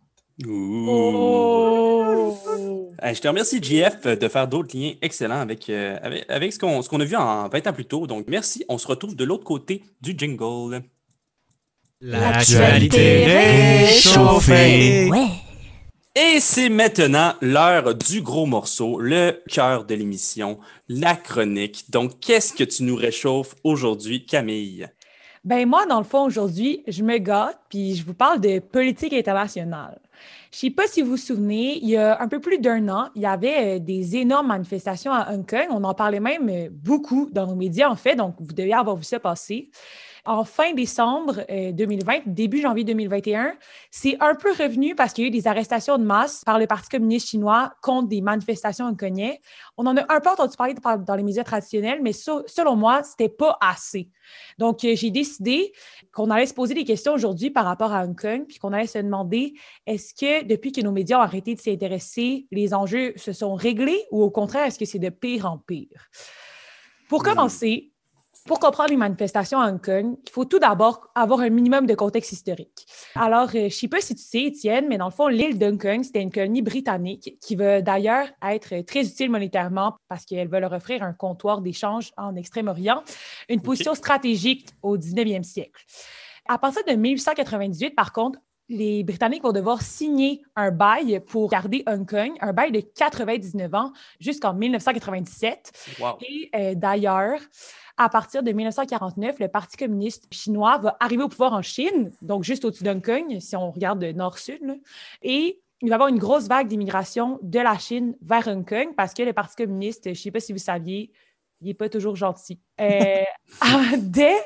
Ouh. 0.44 0.88
Oh! 0.90 2.92
Hey, 3.02 3.14
je 3.14 3.22
te 3.22 3.28
remercie, 3.28 3.62
JF, 3.62 4.02
de 4.18 4.28
faire 4.28 4.48
d'autres 4.48 4.76
liens 4.76 4.94
excellents 5.02 5.42
avec, 5.42 5.70
euh, 5.70 6.00
avec, 6.02 6.26
avec 6.30 6.54
ce 6.54 6.58
qu'on 6.58 6.82
ce 6.82 6.90
qu'on 6.90 7.00
a 7.00 7.06
vu 7.06 7.16
en 7.16 7.48
20 7.48 7.68
ans 7.68 7.74
plus 7.74 7.86
tôt. 7.86 8.08
Donc, 8.08 8.26
merci. 8.28 8.66
On 8.70 8.80
se 8.80 8.88
retrouve 8.88 9.16
de 9.16 9.24
l'autre 9.24 9.44
côté 9.44 9.84
du 10.02 10.16
jingle. 10.18 10.82
L'actualité 12.02 13.26
réchauffée. 13.26 15.08
Ouais. 15.12 15.28
Et 16.16 16.40
c'est 16.40 16.70
maintenant 16.70 17.34
l'heure 17.42 17.94
du 17.94 18.22
gros 18.22 18.48
morceau, 18.48 19.00
le 19.00 19.40
cœur 19.48 19.86
de 19.86 19.94
l'émission, 19.94 20.58
la 20.90 21.16
chronique. 21.16 21.86
Donc, 21.92 22.20
qu'est-ce 22.20 22.54
que 22.54 22.64
tu 22.64 22.84
nous 22.84 22.96
réchauffes 22.96 23.54
aujourd'hui, 23.64 24.26
Camille? 24.26 24.88
Ben 25.44 25.68
moi, 25.68 25.86
dans 25.86 26.00
le 26.00 26.04
fond, 26.04 26.26
aujourd'hui, 26.26 26.84
je 26.88 27.04
me 27.04 27.20
gâte, 27.20 27.60
puis 27.70 27.96
je 27.96 28.04
vous 28.04 28.16
parle 28.16 28.42
de 28.42 28.58
politique 28.58 29.14
internationale. 29.14 30.00
Je 30.52 30.58
sais 30.58 30.70
pas 30.72 30.88
si 30.88 31.04
vous 31.04 31.12
vous 31.12 31.18
souvenez, 31.18 31.78
il 31.84 31.90
y 31.90 31.98
a 31.98 32.20
un 32.20 32.28
peu 32.28 32.40
plus 32.40 32.58
d'un 32.58 32.90
an, 32.90 33.10
il 33.16 33.22
y 33.22 33.26
avait 33.28 33.78
euh, 33.78 33.80
des 33.80 34.18
énormes 34.18 34.48
manifestations 34.48 35.14
à 35.14 35.32
Hong 35.32 35.48
Kong. 35.48 35.68
On 35.70 35.84
en 35.84 35.94
parlait 35.94 36.20
même 36.20 36.50
euh, 36.50 36.68
beaucoup 36.72 37.30
dans 37.32 37.46
nos 37.46 37.56
médias, 37.56 37.90
en 37.90 37.96
fait, 37.96 38.16
donc 38.16 38.36
vous 38.40 38.54
devez 38.54 38.74
avoir 38.74 38.98
vu 38.98 39.04
ça 39.04 39.20
passer. 39.20 39.70
En 40.26 40.44
fin 40.44 40.74
décembre 40.74 41.42
euh, 41.50 41.72
2020, 41.72 42.22
début 42.28 42.62
janvier 42.62 42.84
2021, 42.84 43.54
c'est 43.90 44.18
un 44.20 44.36
peu 44.36 44.52
revenu 44.52 44.94
parce 44.94 45.14
qu'il 45.14 45.24
y 45.24 45.26
a 45.26 45.30
eu 45.30 45.32
des 45.32 45.48
arrestations 45.48 45.98
de 45.98 46.04
masse 46.04 46.44
par 46.46 46.60
le 46.60 46.68
Parti 46.68 46.90
communiste 46.90 47.30
chinois 47.30 47.74
contre 47.82 48.08
des 48.08 48.22
manifestations 48.22 48.86
hongkongais. 48.86 49.40
On 49.78 49.86
en 49.88 49.98
a 49.98 50.02
un 50.14 50.20
peu 50.20 50.30
entendu 50.30 50.56
parler 50.56 50.76
par- 50.76 51.00
dans 51.00 51.16
les 51.16 51.24
médias 51.24 51.44
traditionnels, 51.44 52.02
mais 52.04 52.14
so- 52.14 52.44
selon 52.46 52.76
moi, 52.76 53.02
c'était 53.04 53.30
pas 53.30 53.58
assez. 53.62 54.10
Donc, 54.60 54.84
euh, 54.86 54.96
j'ai 54.96 55.10
décidé 55.10 55.72
qu'on 56.14 56.30
allait 56.30 56.46
se 56.46 56.54
poser 56.54 56.76
des 56.76 56.84
questions 56.86 57.14
aujourd'hui 57.14 57.50
par 57.50 57.66
rapport 57.66 57.92
à 57.92 58.06
Hong 58.06 58.20
Kong, 58.20 58.46
puis 58.48 58.60
qu'on 58.60 58.74
allait 58.74 58.86
se 58.88 59.00
demander 59.00 59.54
est-ce 59.88 60.14
que 60.14 60.44
depuis 60.46 60.72
que 60.72 60.82
nos 60.82 60.92
médias 60.92 61.18
ont 61.18 61.22
arrêté 61.24 61.56
de 61.56 61.60
s'y 61.60 61.72
intéresser, 61.72 62.46
les 62.52 62.74
enjeux 62.76 63.14
se 63.16 63.34
sont 63.34 63.56
réglés 63.56 64.04
ou 64.12 64.22
au 64.22 64.30
contraire, 64.30 64.66
est-ce 64.68 64.78
que 64.78 64.86
c'est 64.86 65.00
de 65.00 65.10
pire 65.10 65.48
en 65.48 65.58
pire? 65.58 66.10
Pour 67.10 67.24
commencer, 67.24 67.91
pour 68.46 68.60
comprendre 68.60 68.90
les 68.90 68.98
manifestations 68.98 69.60
à 69.60 69.70
Hong 69.70 69.82
Kong, 69.82 70.18
il 70.26 70.32
faut 70.32 70.46
tout 70.46 70.60
d'abord 70.60 71.10
avoir 71.16 71.42
un 71.42 71.50
minimum 71.50 71.86
de 71.86 71.94
contexte 71.94 72.32
historique. 72.32 72.86
Alors, 73.16 73.50
euh, 73.50 73.52
je 73.52 73.66
ne 73.66 73.70
sais 73.70 73.88
pas 73.88 74.02
si 74.02 74.16
tu 74.16 74.24
sais, 74.24 74.44
Étienne, 74.44 74.88
mais 74.88 74.98
dans 74.98 75.06
le 75.06 75.12
fond, 75.12 75.28
l'île 75.28 75.60
d'Hong 75.60 75.80
Kong, 75.80 76.04
c'était 76.04 76.22
une 76.22 76.32
colonie 76.32 76.62
britannique 76.62 77.38
qui 77.42 77.56
va 77.56 77.82
d'ailleurs 77.82 78.28
être 78.44 78.82
très 78.86 79.06
utile 79.06 79.30
monétairement 79.30 79.96
parce 80.08 80.26
qu'elle 80.26 80.48
va 80.48 80.60
leur 80.60 80.74
offrir 80.74 81.04
un 81.04 81.14
comptoir 81.14 81.62
d'échange 81.62 82.12
en 82.18 82.36
Extrême-Orient, 82.36 83.04
une 83.50 83.62
position 83.62 83.94
stratégique 83.94 84.70
au 84.82 84.98
19e 84.98 85.44
siècle. 85.44 85.86
À 86.48 86.58
partir 86.58 86.84
de 86.86 86.94
1898, 86.94 87.92
par 87.92 88.12
contre, 88.12 88.40
les 88.72 89.04
Britanniques 89.04 89.44
vont 89.44 89.52
devoir 89.52 89.82
signer 89.82 90.42
un 90.56 90.72
bail 90.72 91.20
pour 91.28 91.50
garder 91.50 91.84
Hong 91.88 92.10
Kong, 92.10 92.32
un 92.40 92.54
bail 92.54 92.72
de 92.72 92.80
99 92.80 93.74
ans 93.74 93.92
jusqu'en 94.20 94.54
1997. 94.54 95.98
Wow. 96.00 96.18
Et 96.22 96.50
euh, 96.56 96.74
d'ailleurs, 96.76 97.40
à 97.98 98.08
partir 98.08 98.44
de 98.44 98.52
1949, 98.52 99.40
le 99.40 99.48
Parti 99.50 99.76
communiste 99.76 100.26
chinois 100.32 100.78
va 100.78 100.96
arriver 101.02 101.24
au 101.24 101.28
pouvoir 101.28 101.54
en 101.54 101.62
Chine, 101.62 102.12
donc 102.22 102.44
juste 102.44 102.64
au-dessus 102.64 102.84
d'Hong 102.84 103.04
Kong, 103.04 103.40
si 103.40 103.56
on 103.58 103.72
regarde 103.72 104.00
de 104.00 104.12
nord-sud. 104.14 104.80
Et 105.22 105.62
il 105.82 105.90
va 105.90 105.94
y 105.94 105.96
avoir 105.96 106.08
une 106.08 106.20
grosse 106.20 106.48
vague 106.48 106.68
d'immigration 106.68 107.40
de 107.42 107.60
la 107.60 107.78
Chine 107.78 108.16
vers 108.22 108.48
Hong 108.48 108.68
Kong 108.68 108.94
parce 108.96 109.14
que 109.14 109.24
le 109.24 109.34
Parti 109.34 109.58
communiste, 109.58 110.06
je 110.06 110.10
ne 110.12 110.16
sais 110.16 110.32
pas 110.32 110.40
si 110.40 110.54
vous 110.54 110.60
saviez, 110.60 111.12
il 111.60 111.68
n'est 111.68 111.74
pas 111.74 111.90
toujours 111.90 112.16
gentil. 112.16 112.60
Euh, 112.80 113.24
dès 113.98 114.38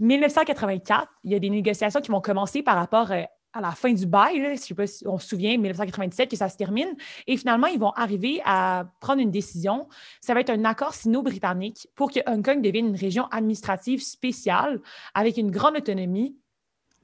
1984, 0.00 1.06
il 1.22 1.30
y 1.30 1.34
a 1.36 1.38
des 1.38 1.50
négociations 1.50 2.00
qui 2.00 2.10
vont 2.10 2.20
commencer 2.20 2.62
par 2.62 2.74
rapport 2.74 3.12
euh, 3.12 3.22
à 3.52 3.60
la 3.60 3.72
fin 3.72 3.92
du 3.92 4.06
bail. 4.06 4.56
Je 4.56 4.60
sais 4.60 4.74
pas 4.74 4.86
si 4.86 5.06
on 5.06 5.18
se 5.18 5.28
souvient, 5.28 5.52
1997, 5.52 6.30
que 6.30 6.36
ça 6.36 6.48
se 6.48 6.56
termine. 6.56 6.94
Et 7.26 7.36
finalement, 7.36 7.66
ils 7.66 7.78
vont 7.78 7.90
arriver 7.90 8.40
à 8.44 8.86
prendre 9.00 9.20
une 9.20 9.30
décision. 9.30 9.88
Ça 10.20 10.34
va 10.34 10.40
être 10.40 10.50
un 10.50 10.64
accord 10.64 10.94
sino-britannique 10.94 11.88
pour 11.94 12.10
que 12.10 12.20
Hong 12.26 12.44
Kong 12.44 12.62
devienne 12.62 12.88
une 12.88 12.96
région 12.96 13.26
administrative 13.26 14.02
spéciale 14.02 14.80
avec 15.14 15.36
une 15.36 15.50
grande 15.50 15.76
autonomie. 15.76 16.36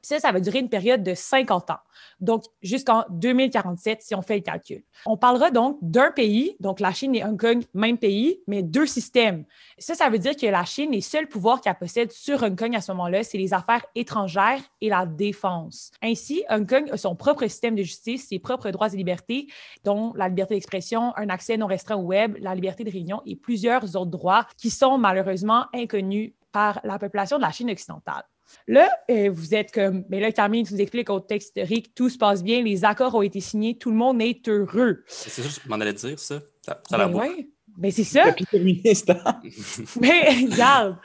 Ça, 0.08 0.18
ça 0.20 0.32
va 0.32 0.40
durer 0.40 0.60
une 0.60 0.70
période 0.70 1.02
de 1.02 1.12
50 1.12 1.68
ans, 1.68 1.80
donc 2.18 2.44
jusqu'en 2.62 3.04
2047 3.10 4.00
si 4.00 4.14
on 4.14 4.22
fait 4.22 4.36
le 4.36 4.40
calcul. 4.40 4.82
On 5.04 5.18
parlera 5.18 5.50
donc 5.50 5.76
d'un 5.82 6.10
pays, 6.12 6.56
donc 6.60 6.80
la 6.80 6.92
Chine 6.92 7.14
et 7.14 7.22
Hong 7.22 7.38
Kong, 7.38 7.62
même 7.74 7.98
pays, 7.98 8.40
mais 8.46 8.62
deux 8.62 8.86
systèmes. 8.86 9.44
Ça, 9.76 9.94
ça 9.94 10.08
veut 10.08 10.18
dire 10.18 10.34
que 10.34 10.46
la 10.46 10.64
Chine, 10.64 10.92
les 10.92 11.02
seuls 11.02 11.28
pouvoirs 11.28 11.60
qu'elle 11.60 11.74
possède 11.74 12.10
sur 12.10 12.42
Hong 12.42 12.58
Kong 12.58 12.74
à 12.74 12.80
ce 12.80 12.90
moment-là, 12.92 13.22
c'est 13.22 13.36
les 13.36 13.52
affaires 13.52 13.84
étrangères 13.94 14.62
et 14.80 14.88
la 14.88 15.04
défense. 15.04 15.90
Ainsi, 16.02 16.42
Hong 16.48 16.66
Kong 16.66 16.88
a 16.90 16.96
son 16.96 17.14
propre 17.14 17.42
système 17.42 17.74
de 17.74 17.82
justice, 17.82 18.28
ses 18.28 18.38
propres 18.38 18.70
droits 18.70 18.88
et 18.88 18.96
libertés, 18.96 19.48
dont 19.84 20.14
la 20.14 20.30
liberté 20.30 20.54
d'expression, 20.54 21.14
un 21.18 21.28
accès 21.28 21.58
non 21.58 21.66
restreint 21.66 21.96
au 21.96 22.04
web, 22.04 22.34
la 22.40 22.54
liberté 22.54 22.82
de 22.82 22.90
réunion 22.90 23.20
et 23.26 23.36
plusieurs 23.36 23.84
autres 23.94 24.06
droits 24.06 24.46
qui 24.56 24.70
sont 24.70 24.96
malheureusement 24.96 25.66
inconnus 25.74 26.32
par 26.50 26.80
la 26.82 26.98
population 26.98 27.36
de 27.36 27.42
la 27.42 27.52
Chine 27.52 27.70
occidentale. 27.70 28.24
Là, 28.66 28.88
euh, 29.10 29.30
vous 29.32 29.54
êtes 29.54 29.72
comme, 29.72 30.04
mais 30.08 30.20
là, 30.20 30.32
Camille, 30.32 30.64
tu 30.64 30.74
nous 30.74 30.80
expliques 30.80 31.10
au 31.10 31.20
texte 31.20 31.56
historique, 31.56 31.94
tout 31.94 32.08
se 32.08 32.18
passe 32.18 32.42
bien, 32.42 32.62
les 32.62 32.84
accords 32.84 33.14
ont 33.14 33.22
été 33.22 33.40
signés, 33.40 33.76
tout 33.78 33.90
le 33.90 33.96
monde 33.96 34.20
est 34.22 34.48
heureux. 34.48 35.04
C'est 35.06 35.30
ça, 35.30 35.42
je 35.42 35.68
m'en 35.68 35.76
allais 35.76 35.92
dire, 35.92 36.18
ça. 36.18 36.40
Ça, 36.62 36.80
ça 36.88 36.96
a 36.96 36.98
l'air 36.98 37.08
Ben 37.10 37.18
ouais. 37.18 37.48
Ben 37.76 37.90
c'est 37.92 38.04
ça. 38.04 38.24
Hein? 38.26 38.34
Mais 40.00 40.46
regarde. 40.50 40.96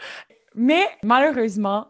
Mais 0.55 0.83
malheureusement, 1.03 1.88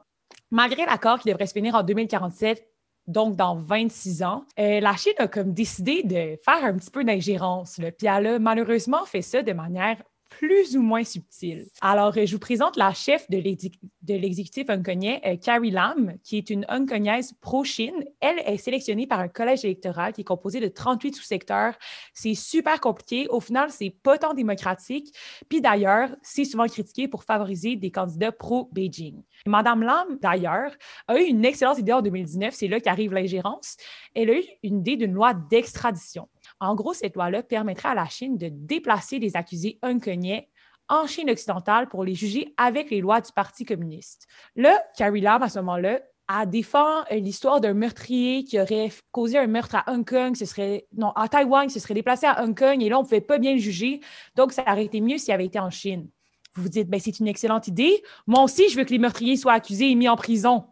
malgré 0.51 0.85
l'accord 0.85 1.19
qui 1.19 1.29
devrait 1.29 1.47
se 1.47 1.53
finir 1.53 1.75
en 1.75 1.83
2047, 1.83 2.67
donc 3.07 3.35
dans 3.35 3.55
26 3.55 4.23
ans, 4.23 4.45
euh, 4.59 4.79
la 4.79 4.95
Chine 4.95 5.13
a 5.17 5.27
comme 5.27 5.53
décidé 5.53 6.03
de 6.03 6.37
faire 6.43 6.63
un 6.63 6.73
petit 6.77 6.91
peu 6.91 7.03
d'ingérence. 7.03 7.79
Puis 7.97 8.07
elle 8.07 8.27
a 8.27 8.39
malheureusement 8.39 9.05
fait 9.05 9.21
ça 9.21 9.41
de 9.41 9.51
manière 9.53 9.97
plus 10.37 10.75
ou 10.75 10.81
moins 10.81 11.03
subtil. 11.03 11.67
Alors, 11.81 12.17
euh, 12.17 12.25
je 12.25 12.33
vous 12.33 12.39
présente 12.39 12.77
la 12.77 12.93
chef 12.93 13.29
de 13.29 13.37
l'exécutif 13.37 14.69
hongkongais, 14.69 15.21
euh, 15.25 15.37
Carrie 15.37 15.71
Lam, 15.71 16.15
qui 16.23 16.37
est 16.37 16.49
une 16.49 16.65
hongkongaise 16.69 17.33
pro-Chine. 17.41 18.05
Elle 18.19 18.39
est 18.45 18.57
sélectionnée 18.57 19.07
par 19.07 19.19
un 19.19 19.27
collège 19.27 19.65
électoral 19.65 20.13
qui 20.13 20.21
est 20.21 20.25
composé 20.25 20.59
de 20.59 20.67
38 20.67 21.15
sous-secteurs. 21.15 21.75
C'est 22.13 22.35
super 22.35 22.79
compliqué. 22.79 23.27
Au 23.29 23.39
final, 23.39 23.69
c'est 23.69 23.89
pas 23.89 24.17
tant 24.17 24.33
démocratique. 24.33 25.13
Puis 25.49 25.61
d'ailleurs, 25.61 26.09
c'est 26.21 26.45
souvent 26.45 26.67
critiqué 26.67 27.07
pour 27.07 27.23
favoriser 27.23 27.75
des 27.75 27.91
candidats 27.91 28.31
pro-Beijing. 28.31 29.23
Madame 29.45 29.83
Lam, 29.83 30.17
d'ailleurs, 30.21 30.71
a 31.07 31.19
eu 31.19 31.23
une 31.23 31.45
excellente 31.45 31.77
idée 31.77 31.93
en 31.93 32.01
2019. 32.01 32.53
C'est 32.53 32.67
là 32.67 32.79
qu'arrive 32.79 33.13
l'ingérence. 33.13 33.77
Elle 34.15 34.29
a 34.29 34.37
eu 34.37 34.43
une 34.63 34.79
idée 34.79 34.97
d'une 34.97 35.13
loi 35.13 35.33
d'extradition. 35.33 36.27
En 36.63 36.75
gros, 36.75 36.93
cette 36.93 37.15
loi-là 37.15 37.43
permettrait 37.43 37.89
à 37.89 37.93
la 37.93 38.07
Chine 38.07 38.37
de 38.37 38.47
déplacer 38.49 39.19
les 39.19 39.35
accusés 39.35 39.79
hongkongais 39.83 40.49
en 40.87 41.07
Chine 41.07 41.29
occidentale 41.29 41.89
pour 41.89 42.05
les 42.05 42.15
juger 42.15 42.53
avec 42.55 42.89
les 42.89 43.01
lois 43.01 43.19
du 43.19 43.33
Parti 43.33 43.65
communiste. 43.65 44.27
Là, 44.55 44.81
Carrie 44.95 45.19
Lam, 45.19 45.43
à 45.43 45.49
ce 45.49 45.59
moment-là, 45.59 45.99
a 46.29 46.45
défend 46.45 47.01
euh, 47.11 47.15
l'histoire 47.15 47.59
d'un 47.59 47.73
meurtrier 47.73 48.45
qui 48.45 48.61
aurait 48.61 48.91
causé 49.11 49.37
un 49.37 49.47
meurtre 49.47 49.75
à 49.75 49.91
Hong 49.91 50.07
Kong, 50.07 50.37
ce 50.37 50.45
serait, 50.45 50.87
non, 50.95 51.09
à 51.11 51.27
Taïwan, 51.27 51.67
se 51.67 51.81
serait 51.81 51.95
déplacé 51.95 52.27
à 52.27 52.41
Hong 52.41 52.57
Kong, 52.57 52.81
et 52.81 52.87
là, 52.87 52.97
on 52.97 53.01
ne 53.01 53.05
pouvait 53.05 53.19
pas 53.19 53.39
bien 53.39 53.51
le 53.51 53.59
juger. 53.59 53.99
Donc, 54.35 54.53
ça 54.53 54.63
aurait 54.65 54.85
été 54.85 55.01
mieux 55.01 55.17
s'il 55.17 55.33
avait 55.33 55.45
été 55.45 55.59
en 55.59 55.69
Chine. 55.69 56.07
Vous 56.55 56.63
vous 56.63 56.69
dites, 56.69 56.89
ben, 56.89 56.99
c'est 56.99 57.19
une 57.19 57.27
excellente 57.27 57.67
idée. 57.67 58.01
Moi 58.25 58.41
aussi, 58.41 58.69
je 58.69 58.77
veux 58.77 58.85
que 58.85 58.91
les 58.91 58.99
meurtriers 58.99 59.35
soient 59.35 59.53
accusés 59.53 59.91
et 59.91 59.95
mis 59.95 60.07
en 60.07 60.15
prison. 60.15 60.65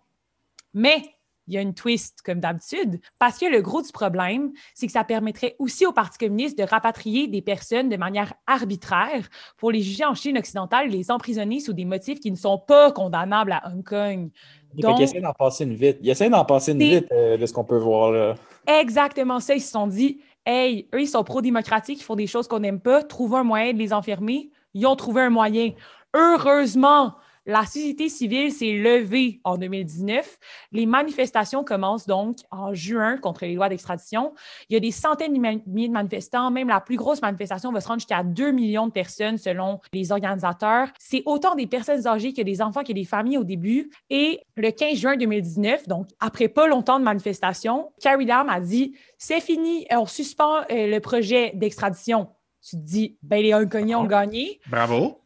Mais 0.74 1.04
il 1.48 1.54
y 1.54 1.58
a 1.58 1.62
une 1.62 1.74
twist 1.74 2.22
comme 2.24 2.40
d'habitude, 2.40 3.00
parce 3.20 3.38
que 3.38 3.46
le 3.46 3.62
gros 3.62 3.82
du 3.82 3.92
problème, 3.92 4.52
c'est 4.74 4.86
que 4.86 4.92
ça 4.92 5.04
permettrait 5.04 5.56
aussi 5.60 5.86
au 5.86 5.92
Parti 5.92 6.18
communiste 6.18 6.58
de 6.58 6.64
rapatrier 6.64 7.28
des 7.28 7.42
personnes 7.42 7.90
de 7.90 7.98
manière 7.98 8.34
arbitraire 8.48 9.28
pour 9.58 9.72
les 9.72 9.82
juger 9.82 10.06
en 10.06 10.14
Chine 10.14 10.38
occidentale 10.38 10.90
les 10.90 11.12
emprisonner 11.12 11.60
sous 11.60 11.74
des 11.74 11.86
motifs 11.86 12.20
qui 12.20 12.32
ne 12.32 12.36
sont 12.36 12.58
pas 12.58 12.92
condamnables 12.92 13.52
à 13.52 13.68
Hong 13.68 13.84
Kong. 13.84 14.30
Donc, 14.76 15.00
il 15.00 15.04
essaie 15.04 15.20
d'en 15.20 15.34
passer 15.34 15.66
une 15.66 15.76
vite. 15.76 15.98
Il 16.02 16.10
essaie 16.10 16.30
d'en 16.30 16.46
passer 16.46 16.72
une 16.72 16.80
vite 16.80 17.08
euh, 17.12 17.38
de 17.38 17.46
ce 17.46 17.54
qu'on 17.54 17.66
peut 17.66 17.78
voir 17.78 18.12
là. 18.12 18.36
Exactement 18.68 19.40
ça. 19.40 19.56
Ils 19.56 19.62
se 19.62 19.72
sont 19.72 19.88
dit, 19.88 20.22
hey, 20.46 20.88
eux, 20.94 21.02
ils 21.02 21.08
sont 21.08 21.24
pro-démocratiques, 21.24 22.00
ils 22.00 22.04
font 22.04 22.16
des 22.16 22.28
choses 22.28 22.48
qu'on 22.48 22.60
n'aime 22.60 22.80
pas, 22.80 23.04
trouvons 23.04 23.38
un 23.38 23.44
moyen 23.44 23.74
de 23.74 23.78
les 23.78 23.94
enfermer. 23.94 24.50
Ils 24.74 24.86
ont 24.86 24.96
trouvé 24.96 25.24
un 25.24 25.30
moyen. 25.30 25.72
Heureusement, 26.14 27.16
la 27.46 27.66
société 27.66 28.10
civile 28.10 28.52
s'est 28.52 28.74
levée 28.74 29.42
en 29.44 29.58
2019. 29.58 30.38
Les 30.72 30.86
manifestations 30.86 31.64
commencent 31.64 32.06
donc 32.06 32.38
en 32.52 32.74
juin 32.74 33.18
contre 33.18 33.46
les 33.46 33.56
lois 33.56 33.70
d'extradition. 33.70 34.34
Il 34.70 34.74
y 34.74 34.78
a 34.78 34.80
des 34.80 34.92
centaines 34.92 35.34
de 35.34 35.40
milliers 35.40 35.88
de 35.88 35.94
manifestants. 35.94 36.52
Même 36.52 36.68
la 36.68 36.82
plus 36.82 36.98
grosse 36.98 37.22
manifestation 37.22 37.72
va 37.72 37.82
se 37.82 37.88
rendre 37.88 38.00
jusqu'à 38.00 38.24
2 38.24 38.52
millions 38.52 38.88
de 38.88 38.92
personnes 38.92 39.38
selon 39.38 39.80
les 39.94 40.12
organisateurs. 40.12 40.90
C'est 41.00 41.24
autant 41.26 41.56
des 41.56 41.68
personnes 41.68 42.06
âgées 42.08 42.34
que 42.34 42.42
des 42.42 42.62
enfants 42.62 42.84
que 42.84 42.94
des 42.94 43.06
familles 43.06 43.38
au 43.38 43.44
début. 43.44 43.92
Et 44.10 44.42
le 44.56 44.70
15 44.70 44.98
juin 44.98 45.18
2019, 45.18 45.88
donc 45.88 46.08
après 46.20 46.48
pas 46.48 46.68
longtemps 46.68 47.00
de 47.00 47.04
manifestation, 47.04 47.92
Carrie 48.02 48.26
Lam 48.26 48.50
a 48.50 48.60
dit 48.60 48.96
c'est 49.18 49.42
fini, 49.42 49.86
on 49.92 50.06
suspend 50.06 50.62
euh, 50.72 50.88
le 50.88 51.00
projet 51.00 51.52
d'extradition. 51.56 52.28
Tu 52.62 52.76
te 52.76 52.82
dis, 52.82 53.18
ben 53.24 53.42
les 53.42 53.56
Hongkongais 53.56 53.96
ont 53.96 54.06
gagné. 54.06 54.60
Bravo. 54.68 55.18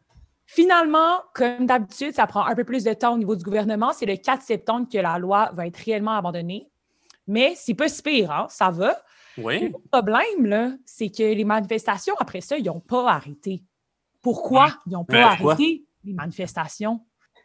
Finalement, 0.46 1.18
comme 1.34 1.66
d'habitude, 1.66 2.14
ça 2.14 2.26
prend 2.26 2.44
un 2.44 2.54
peu 2.54 2.64
plus 2.64 2.84
de 2.84 2.92
temps 2.92 3.14
au 3.14 3.18
niveau 3.18 3.34
du 3.34 3.44
gouvernement. 3.44 3.92
C'est 3.92 4.06
le 4.06 4.16
4 4.16 4.42
septembre 4.42 4.86
que 4.90 4.98
la 4.98 5.18
loi 5.18 5.50
va 5.54 5.66
être 5.66 5.76
réellement 5.76 6.12
abandonnée. 6.12 6.68
Mais 7.26 7.54
c'est 7.56 7.74
pas 7.74 7.88
si 7.88 8.02
pire, 8.02 8.30
hein? 8.30 8.46
ça 8.48 8.70
va. 8.70 8.96
Oui. 9.38 9.68
Le 9.68 9.72
problème, 9.90 10.78
c'est 10.86 11.08
que 11.08 11.22
les 11.22 11.44
manifestations, 11.44 12.14
après 12.18 12.40
ça, 12.40 12.56
ils 12.56 12.64
n'ont 12.64 12.80
pas 12.80 13.10
arrêté. 13.10 13.64
Pourquoi 14.22 14.68
ils 14.86 14.92
n'ont 14.92 15.04
pas 15.04 15.32
arrêté 15.32 15.84
les 16.04 16.14
manifestations? 16.14 17.00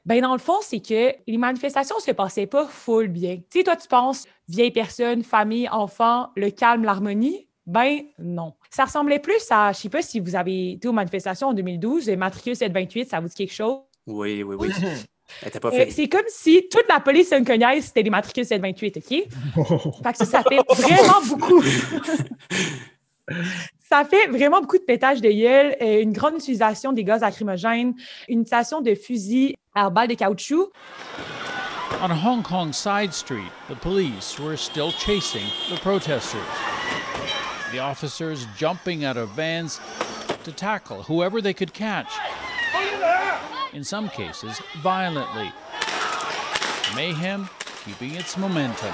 Ben, 0.05 0.21
dans 0.21 0.33
le 0.33 0.39
fond, 0.39 0.57
c'est 0.61 0.79
que 0.79 1.13
les 1.27 1.37
manifestations 1.37 1.95
ne 1.97 2.01
se 2.01 2.11
passaient 2.11 2.47
pas 2.47 2.65
full 2.65 3.07
bien. 3.07 3.37
Tu 3.37 3.59
sais, 3.59 3.63
toi, 3.63 3.75
tu 3.75 3.87
penses 3.87 4.25
vieille 4.47 4.71
personne, 4.71 5.23
famille, 5.23 5.69
enfant, 5.69 6.29
le 6.35 6.49
calme, 6.49 6.83
l'harmonie. 6.83 7.47
Ben 7.71 8.01
non. 8.19 8.53
Ça 8.69 8.83
ressemblait 8.83 9.19
plus 9.19 9.49
à, 9.49 9.71
je 9.71 9.77
ne 9.77 9.81
sais 9.83 9.89
pas 9.89 10.01
si 10.01 10.19
vous 10.19 10.35
avez 10.35 10.73
été 10.73 10.89
aux 10.89 10.91
manifestations 10.91 11.47
en 11.47 11.53
2012, 11.53 12.09
Matricule 12.09 12.53
728, 12.53 13.09
ça 13.09 13.21
vous 13.21 13.29
dit 13.29 13.33
quelque 13.33 13.53
chose? 13.53 13.77
Oui, 14.05 14.43
oui, 14.43 14.57
oui. 14.59 14.69
Euh, 15.63 15.85
c'est 15.89 16.09
comme 16.09 16.25
si 16.27 16.67
toute 16.69 16.89
la 16.89 16.99
police 16.99 17.31
hongkongaise, 17.31 17.85
c'était 17.85 18.01
les 18.01 18.09
matricules 18.09 18.45
728, 18.45 18.97
OK? 18.97 19.05
fait 20.03 20.11
que 20.11 20.17
ça, 20.17 20.25
ça 20.25 20.43
fait 20.43 20.59
vraiment 20.67 21.21
beaucoup. 21.25 21.63
ça 23.89 24.03
fait 24.03 24.27
vraiment 24.27 24.59
beaucoup 24.59 24.77
de 24.77 24.83
pétage 24.83 25.21
de 25.21 25.29
gueule, 25.29 25.77
euh, 25.81 26.01
une 26.01 26.11
grande 26.11 26.35
utilisation 26.35 26.91
des 26.91 27.05
gaz 27.05 27.21
lacrymogènes, 27.21 27.93
une 28.27 28.41
utilisation 28.41 28.81
de 28.81 28.93
fusils 28.93 29.55
à 29.73 29.89
balles 29.89 30.09
de 30.09 30.15
caoutchouc. 30.15 30.69
On 32.03 32.11
Hong 32.11 32.43
Kong 32.43 32.73
side 32.73 33.13
street, 33.13 33.53
the 33.69 33.75
police 33.75 34.37
were 34.37 34.57
still 34.57 34.91
chasing 34.91 35.47
the 35.69 35.79
protesters. 35.79 36.70
The 37.71 37.79
officers 37.79 38.47
jumping 38.57 39.05
out 39.05 39.17
of 39.17 39.29
vans 39.29 39.79
to 40.43 40.51
tackle 40.51 41.03
whoever 41.03 41.41
they 41.41 41.53
could 41.53 41.73
catch. 41.73 42.11
In 43.73 43.83
some 43.83 44.09
cases, 44.09 44.61
violently. 44.81 45.51
Mayhem 46.95 47.49
keeping 47.85 48.15
its 48.15 48.37
momentum. 48.37 48.93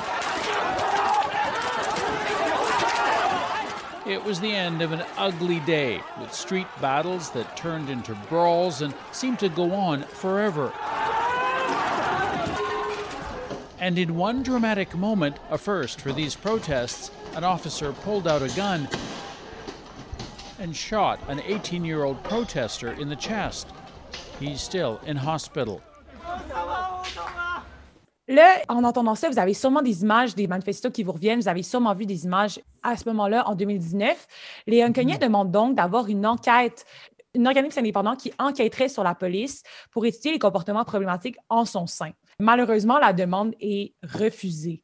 It 4.05 4.23
was 4.23 4.39
the 4.39 4.53
end 4.53 4.81
of 4.81 4.93
an 4.93 5.03
ugly 5.17 5.59
day 5.61 6.01
with 6.19 6.33
street 6.33 6.67
battles 6.79 7.31
that 7.31 7.57
turned 7.57 7.89
into 7.89 8.15
brawls 8.29 8.81
and 8.81 8.93
seemed 9.11 9.39
to 9.39 9.49
go 9.49 9.73
on 9.73 10.03
forever. 10.03 10.71
And 13.79 13.97
in 13.97 14.15
one 14.15 14.43
dramatic 14.43 14.95
moment, 14.95 15.37
a 15.49 15.57
first 15.57 15.99
for 15.99 16.13
these 16.13 16.35
protests, 16.35 17.11
an 17.37 17.43
officer 17.43 17.93
pulled 18.03 18.27
out 18.27 18.41
a 18.41 18.49
gun 18.55 18.87
and 20.59 20.75
shot 20.75 21.19
an 21.29 21.39
18 21.45 21.85
year 21.85 22.03
old 22.03 22.21
protester 22.23 22.93
in 22.93 23.07
the 23.09 23.15
chest. 23.15 23.67
He's 24.39 24.59
still 24.59 24.99
in 25.05 25.15
hospital. 25.15 25.81
Là, 28.29 28.61
en 28.67 28.83
entendant 28.83 29.15
ça, 29.15 29.29
vous 29.29 29.39
avez 29.39 29.53
sûrement 29.53 29.81
des 29.81 30.01
images 30.01 30.35
des 30.35 30.47
manifestants 30.47 30.91
qui 30.91 31.03
vous 31.03 31.13
reviennent. 31.13 31.39
Vous 31.39 31.47
avez 31.47 31.63
sûrement 31.63 31.93
vu 31.93 32.05
des 32.05 32.25
images 32.25 32.59
à 32.83 32.97
ce 32.97 33.07
moment-là, 33.07 33.47
en 33.47 33.55
2019. 33.55 34.27
Les 34.65 34.83
Hongkongais 34.83 35.15
mm. 35.15 35.19
demandent 35.19 35.51
donc 35.51 35.75
d'avoir 35.75 36.07
une 36.07 36.25
enquête, 36.25 36.85
un 37.37 37.45
organisme 37.45 37.79
indépendant 37.79 38.15
qui 38.15 38.33
enquêterait 38.37 38.89
sur 38.89 39.03
la 39.03 39.15
police 39.15 39.63
pour 39.91 40.05
étudier 40.05 40.33
les 40.33 40.39
comportements 40.39 40.83
problématiques 40.83 41.37
en 41.47 41.63
son 41.63 41.87
sein. 41.87 42.11
Malheureusement, 42.39 42.97
la 42.97 43.13
demande 43.13 43.53
est 43.61 43.93
refusée. 44.03 44.83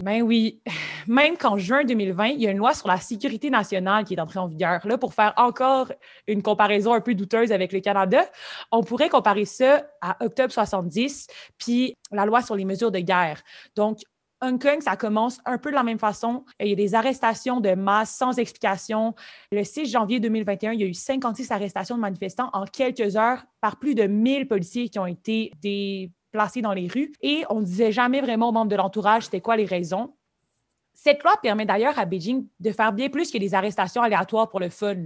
Ben 0.00 0.22
oui, 0.22 0.62
même 1.08 1.36
qu'en 1.36 1.56
juin 1.56 1.84
2020, 1.84 2.26
il 2.28 2.42
y 2.42 2.46
a 2.46 2.50
une 2.52 2.58
loi 2.58 2.72
sur 2.72 2.86
la 2.86 2.98
sécurité 2.98 3.50
nationale 3.50 4.04
qui 4.04 4.14
est 4.14 4.20
entrée 4.20 4.38
en 4.38 4.46
vigueur. 4.46 4.86
Là, 4.86 4.96
pour 4.96 5.12
faire 5.12 5.32
encore 5.36 5.92
une 6.28 6.42
comparaison 6.42 6.92
un 6.92 7.00
peu 7.00 7.14
douteuse 7.14 7.50
avec 7.50 7.72
le 7.72 7.80
Canada, 7.80 8.24
on 8.70 8.84
pourrait 8.84 9.08
comparer 9.08 9.44
ça 9.44 9.86
à 10.00 10.16
octobre 10.24 10.52
70, 10.52 11.26
puis 11.58 11.94
la 12.12 12.26
loi 12.26 12.42
sur 12.42 12.54
les 12.54 12.64
mesures 12.64 12.92
de 12.92 13.00
guerre. 13.00 13.42
Donc, 13.74 13.98
Hong 14.40 14.62
Kong, 14.62 14.80
ça 14.80 14.96
commence 14.96 15.40
un 15.44 15.58
peu 15.58 15.70
de 15.70 15.74
la 15.74 15.82
même 15.82 15.98
façon. 15.98 16.44
Il 16.60 16.68
y 16.68 16.72
a 16.72 16.76
des 16.76 16.94
arrestations 16.94 17.60
de 17.60 17.74
masse 17.74 18.14
sans 18.14 18.38
explication. 18.38 19.16
Le 19.50 19.64
6 19.64 19.90
janvier 19.90 20.20
2021, 20.20 20.72
il 20.74 20.80
y 20.80 20.84
a 20.84 20.86
eu 20.86 20.94
56 20.94 21.50
arrestations 21.50 21.96
de 21.96 22.00
manifestants 22.00 22.50
en 22.52 22.64
quelques 22.64 23.16
heures 23.16 23.42
par 23.60 23.80
plus 23.80 23.96
de 23.96 24.04
1000 24.04 24.46
policiers 24.46 24.90
qui 24.90 25.00
ont 25.00 25.06
été 25.06 25.50
des 25.60 26.12
placés 26.30 26.62
dans 26.62 26.72
les 26.72 26.88
rues 26.88 27.12
et 27.22 27.44
on 27.50 27.60
ne 27.60 27.64
disait 27.64 27.92
jamais 27.92 28.20
vraiment 28.20 28.48
aux 28.48 28.52
membres 28.52 28.70
de 28.70 28.76
l'entourage 28.76 29.24
c'était 29.24 29.40
quoi 29.40 29.56
les 29.56 29.64
raisons. 29.64 30.14
Cette 31.00 31.22
loi 31.22 31.36
permet 31.40 31.64
d'ailleurs 31.64 31.96
à 31.96 32.06
Beijing 32.06 32.48
de 32.58 32.72
faire 32.72 32.92
bien 32.92 33.08
plus 33.08 33.30
que 33.30 33.38
des 33.38 33.54
arrestations 33.54 34.02
aléatoires 34.02 34.48
pour 34.48 34.58
le 34.58 34.68
fun. 34.68 34.96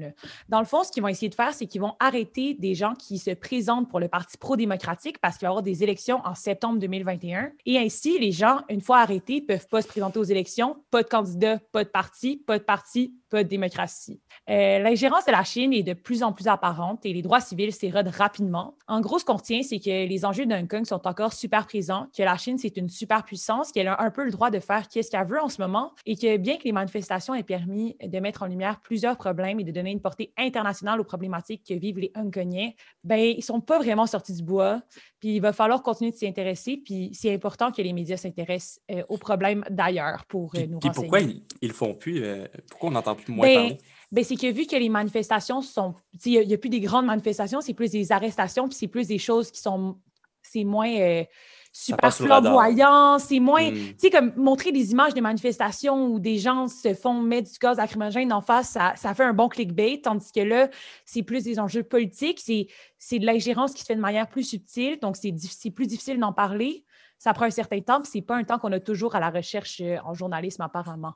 Dans 0.48 0.58
le 0.58 0.64
fond, 0.64 0.84
ce 0.84 0.90
qu'ils 0.90 1.02
vont 1.02 1.08
essayer 1.08 1.28
de 1.28 1.34
faire, 1.34 1.52
c'est 1.52 1.66
qu'ils 1.66 1.82
vont 1.82 1.96
arrêter 2.00 2.54
des 2.54 2.74
gens 2.74 2.94
qui 2.94 3.18
se 3.18 3.30
présentent 3.32 3.90
pour 3.90 4.00
le 4.00 4.08
Parti 4.08 4.38
pro-démocratique 4.38 5.18
parce 5.20 5.36
qu'il 5.36 5.44
va 5.44 5.50
y 5.50 5.52
avoir 5.52 5.62
des 5.62 5.82
élections 5.82 6.22
en 6.24 6.34
septembre 6.34 6.78
2021. 6.78 7.52
Et 7.66 7.78
ainsi, 7.78 8.18
les 8.18 8.32
gens, 8.32 8.62
une 8.70 8.80
fois 8.80 9.00
arrêtés, 9.00 9.42
peuvent 9.42 9.68
pas 9.68 9.82
se 9.82 9.86
présenter 9.86 10.18
aux 10.18 10.24
élections. 10.24 10.82
Pas 10.90 11.02
de 11.02 11.08
candidat, 11.08 11.58
pas 11.72 11.84
de 11.84 11.90
parti, 11.90 12.38
pas 12.38 12.58
de 12.58 12.64
parti, 12.64 13.14
pas 13.32 13.42
de 13.42 13.48
démocratie. 13.48 14.20
Euh, 14.50 14.78
L'ingérence 14.78 15.24
de 15.24 15.32
la 15.32 15.42
Chine 15.42 15.72
est 15.72 15.82
de 15.82 15.94
plus 15.94 16.22
en 16.22 16.32
plus 16.34 16.48
apparente 16.48 17.06
et 17.06 17.14
les 17.14 17.22
droits 17.22 17.40
civils 17.40 17.72
s'érodent 17.72 18.08
rapidement. 18.08 18.76
En 18.86 19.00
gros, 19.00 19.18
ce 19.18 19.24
qu'on 19.24 19.36
retient, 19.36 19.62
c'est 19.62 19.80
que 19.80 20.06
les 20.06 20.24
enjeux 20.26 20.44
de 20.44 20.54
Hong 20.54 20.68
Kong 20.68 20.84
sont 20.84 21.06
encore 21.06 21.32
super 21.32 21.66
présents, 21.66 22.08
que 22.16 22.22
la 22.22 22.36
Chine, 22.36 22.58
c'est 22.58 22.76
une 22.76 22.90
superpuissance, 22.90 23.72
qu'elle 23.72 23.88
a 23.88 24.02
un 24.02 24.10
peu 24.10 24.24
le 24.24 24.30
droit 24.30 24.50
de 24.50 24.60
faire 24.60 24.86
ce 24.90 25.10
qu'elle 25.10 25.26
veut 25.26 25.40
en 25.40 25.48
ce 25.48 25.62
moment 25.62 25.92
et 26.04 26.14
que 26.14 26.36
bien 26.36 26.58
que 26.58 26.64
les 26.64 26.72
manifestations 26.72 27.34
aient 27.34 27.42
permis 27.42 27.96
de 28.02 28.18
mettre 28.20 28.42
en 28.42 28.46
lumière 28.46 28.80
plusieurs 28.80 29.16
problèmes 29.16 29.58
et 29.60 29.64
de 29.64 29.72
donner 29.72 29.92
une 29.92 30.02
portée 30.02 30.34
internationale 30.36 31.00
aux 31.00 31.04
problématiques 31.04 31.64
que 31.66 31.74
vivent 31.74 31.98
les 31.98 32.12
Hongkongais, 32.14 32.76
ben 33.02 33.18
ils 33.18 33.42
sont 33.42 33.60
pas 33.60 33.78
vraiment 33.78 34.06
sortis 34.06 34.34
du 34.34 34.42
bois. 34.42 34.82
Puis 35.20 35.36
il 35.36 35.40
va 35.40 35.52
falloir 35.52 35.82
continuer 35.82 36.10
de 36.10 36.16
s'y 36.16 36.26
intéresser. 36.26 36.82
Puis 36.84 37.10
c'est 37.14 37.32
important 37.32 37.70
que 37.70 37.80
les 37.80 37.92
médias 37.92 38.16
s'intéressent 38.16 38.80
euh, 38.90 39.04
aux 39.08 39.18
problèmes 39.18 39.64
d'ailleurs 39.70 40.26
pour 40.26 40.52
euh, 40.56 40.66
nous 40.66 40.80
puis 40.80 40.88
renseigner. 40.88 41.08
pourquoi 41.08 41.20
ils, 41.62 41.72
font 41.72 41.94
plus? 41.94 42.24
euh, 42.24 42.46
pourquoi 42.70 42.90
on 42.90 42.92
n'entend 42.92 43.14
plus 43.14 43.21
moins 43.28 43.46
Ben, 43.46 43.76
ben, 44.12 44.24
c'est 44.24 44.36
que 44.36 44.52
vu 44.52 44.66
que 44.66 44.76
les 44.76 44.90
manifestations 44.90 45.62
sont. 45.62 45.94
Il 46.26 46.46
n'y 46.46 46.54
a, 46.54 46.58
plus 46.58 46.68
des 46.68 46.80
grandes 46.80 47.06
manifestations, 47.06 47.60
c'est 47.60 47.74
plus 47.74 47.90
des 47.90 48.12
arrestations, 48.12 48.68
puis 48.68 48.76
c'est 48.76 48.88
plus 48.88 49.08
des 49.08 49.18
choses 49.18 49.50
qui 49.50 49.60
sont. 49.60 49.98
C'est 50.42 50.64
moins 50.64 50.92
euh, 50.92 51.24
super 51.72 52.14
flamboyant, 52.14 53.18
c'est 53.18 53.40
moins. 53.40 53.70
Hmm. 53.70 53.74
Tu 53.74 53.94
sais, 53.96 54.10
comme 54.10 54.34
montrer 54.36 54.70
des 54.70 54.92
images 54.92 55.14
de 55.14 55.20
manifestations 55.22 56.08
où 56.08 56.18
des 56.18 56.36
gens 56.36 56.68
se 56.68 56.92
font 56.92 57.22
mettre 57.22 57.50
du 57.50 57.58
gaz 57.58 57.78
lacrymogène 57.78 58.32
en 58.32 58.42
face, 58.42 58.70
ça, 58.70 58.92
ça 58.96 59.14
fait 59.14 59.24
un 59.24 59.32
bon 59.32 59.48
clickbait, 59.48 60.00
tandis 60.02 60.30
que 60.30 60.40
là, 60.40 60.68
c'est 61.06 61.22
plus 61.22 61.44
des 61.44 61.58
enjeux 61.58 61.82
politiques, 61.82 62.40
c'est 62.40 63.18
de 63.18 63.24
l'ingérence 63.24 63.72
qui 63.72 63.80
se 63.80 63.86
fait 63.86 63.96
de 63.96 64.00
manière 64.00 64.28
plus 64.28 64.44
subtile, 64.44 64.98
donc 65.00 65.16
c'est 65.16 65.70
plus 65.70 65.86
difficile 65.86 66.18
d'en 66.18 66.34
parler. 66.34 66.84
Ça 67.18 67.32
prend 67.32 67.46
un 67.46 67.50
certain 67.50 67.80
temps, 67.80 68.00
puis 68.02 68.10
c'est 68.12 68.22
pas 68.22 68.36
un 68.36 68.44
temps 68.44 68.58
qu'on 68.58 68.72
a 68.72 68.80
toujours 68.80 69.14
à 69.14 69.20
la 69.20 69.30
recherche 69.30 69.80
euh, 69.80 69.96
en 70.04 70.12
journalisme, 70.12 70.60
apparemment. 70.60 71.14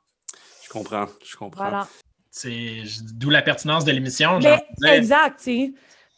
Je 0.67 0.73
comprends, 0.73 1.05
je 1.25 1.35
comprends. 1.37 1.63
Voilà. 1.69 1.87
C'est 2.29 2.83
d'où 3.13 3.29
la 3.29 3.41
pertinence 3.41 3.85
de 3.85 3.91
l'émission. 3.91 4.39
exact, 4.85 5.37
tu 5.39 5.43
sais. 5.43 5.73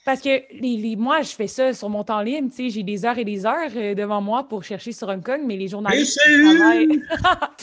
Parce 0.05 0.21
que 0.21 0.29
les, 0.59 0.77
les- 0.77 0.95
moi, 0.95 1.21
je 1.21 1.29
fais 1.29 1.45
ça 1.45 1.71
sur 1.71 1.87
mon 1.87 2.03
temps 2.03 2.21
libre, 2.21 2.49
tu 2.49 2.55
sais, 2.55 2.69
j'ai 2.71 2.81
des 2.83 3.05
heures 3.05 3.17
et 3.19 3.25
des 3.25 3.45
heures 3.45 3.69
euh, 3.75 3.93
devant 3.93 4.21
moi 4.21 4.47
pour 4.47 4.63
chercher 4.63 4.91
sur 4.91 5.07
Hong 5.07 5.23
Kong, 5.23 5.41
mais 5.45 5.55
les 5.55 5.67
journalistes 5.67 6.19
travaillent... 6.57 7.01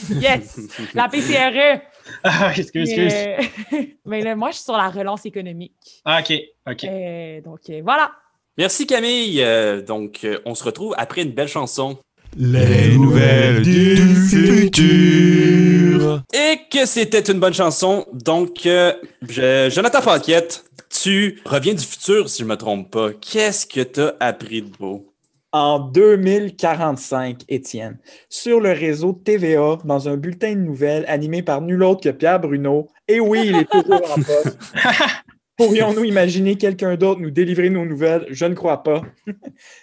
yes! 0.21 0.57
La 0.93 1.09
PCRE! 1.09 1.81
Ah, 2.23 2.53
excuse, 2.55 2.89
excuse. 2.89 3.13
Mais, 3.13 3.37
euh, 3.73 3.83
mais 4.05 4.21
là, 4.21 4.35
moi, 4.35 4.51
je 4.51 4.55
suis 4.57 4.63
sur 4.63 4.77
la 4.77 4.87
relance 4.89 5.25
économique. 5.25 5.73
Ah, 6.05 6.21
OK, 6.21 6.33
OK. 6.69 6.83
Euh, 6.85 7.41
donc, 7.41 7.59
euh, 7.69 7.81
voilà. 7.83 8.11
Merci 8.57 8.87
Camille. 8.87 9.41
Euh, 9.43 9.81
donc, 9.81 10.21
euh, 10.23 10.39
on 10.45 10.55
se 10.55 10.63
retrouve 10.63 10.95
après 10.97 11.23
une 11.23 11.31
belle 11.33 11.49
chanson. 11.49 11.97
Les 12.39 12.95
nouvelles 12.95 13.63
du 13.63 13.95
futur. 14.29 16.21
Et 16.33 16.59
que 16.71 16.85
c'était 16.85 17.21
une 17.31 17.39
bonne 17.39 17.53
chanson. 17.53 18.05
Donc, 18.13 18.65
euh, 18.65 18.93
je- 19.27 19.69
Jonathan 19.73 20.01
Paquette, 20.01 20.63
tu 20.89 21.41
reviens 21.45 21.73
du 21.73 21.83
futur, 21.83 22.29
si 22.29 22.43
je 22.43 22.47
me 22.47 22.55
trompe 22.55 22.91
pas. 22.91 23.09
Qu'est-ce 23.13 23.65
que 23.65 23.81
tu 23.81 24.01
as 24.01 24.13
appris 24.19 24.61
de 24.61 24.69
beau? 24.77 25.11
En 25.51 25.79
2045, 25.79 27.41
Étienne, 27.49 27.97
sur 28.29 28.59
le 28.59 28.71
réseau 28.71 29.13
TVA, 29.13 29.79
dans 29.85 30.07
un 30.07 30.17
bulletin 30.17 30.51
de 30.53 30.59
nouvelles 30.59 31.05
animé 31.07 31.41
par 31.41 31.61
nul 31.61 31.81
autre 31.83 32.01
que 32.03 32.09
Pierre 32.09 32.39
Bruno. 32.39 32.87
Et 33.07 33.19
oui, 33.19 33.45
il 33.47 33.55
est 33.55 33.69
toujours 33.71 34.11
en 34.11 34.15
poste. 34.21 34.57
Pourrions-nous 35.57 36.03
imaginer 36.03 36.55
quelqu'un 36.55 36.95
d'autre 36.97 37.19
nous 37.19 37.31
délivrer 37.31 37.71
nos 37.71 37.83
nouvelles? 37.85 38.27
Je 38.29 38.45
ne 38.45 38.53
crois 38.53 38.83
pas. 38.83 39.01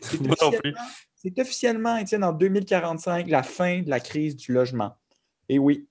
C'est 0.03 0.21
Moi 0.21 0.37
non 0.41 0.53
plus. 0.53 0.73
C'est 1.25 1.39
officiellement, 1.41 1.97
Étienne, 1.97 2.23
en 2.23 2.33
2045, 2.33 3.29
la 3.29 3.43
fin 3.43 3.81
de 3.81 3.89
la 3.89 3.99
crise 3.99 4.37
du 4.37 4.53
logement. 4.53 4.95
Et 5.49 5.59
oui. 5.59 5.89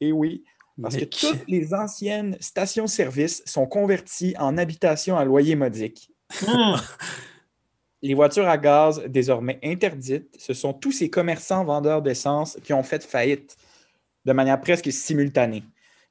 Et 0.00 0.10
oui. 0.10 0.42
Parce 0.82 0.96
que 0.96 1.04
toutes 1.04 1.46
les 1.46 1.72
anciennes 1.72 2.36
stations-service 2.40 3.42
sont 3.46 3.66
converties 3.66 4.34
en 4.38 4.58
habitations 4.58 5.16
à 5.16 5.24
loyer 5.24 5.54
modique. 5.54 6.10
Hmm. 6.46 6.74
Les 8.02 8.14
voitures 8.14 8.48
à 8.48 8.58
gaz, 8.58 9.02
désormais 9.08 9.58
interdites, 9.64 10.36
ce 10.38 10.52
sont 10.52 10.74
tous 10.74 10.92
ces 10.92 11.08
commerçants 11.08 11.64
vendeurs 11.64 12.02
d'essence 12.02 12.58
qui 12.62 12.72
ont 12.72 12.82
fait 12.82 13.02
faillite 13.02 13.56
de 14.24 14.32
manière 14.32 14.60
presque 14.60 14.92
simultanée. 14.92 15.62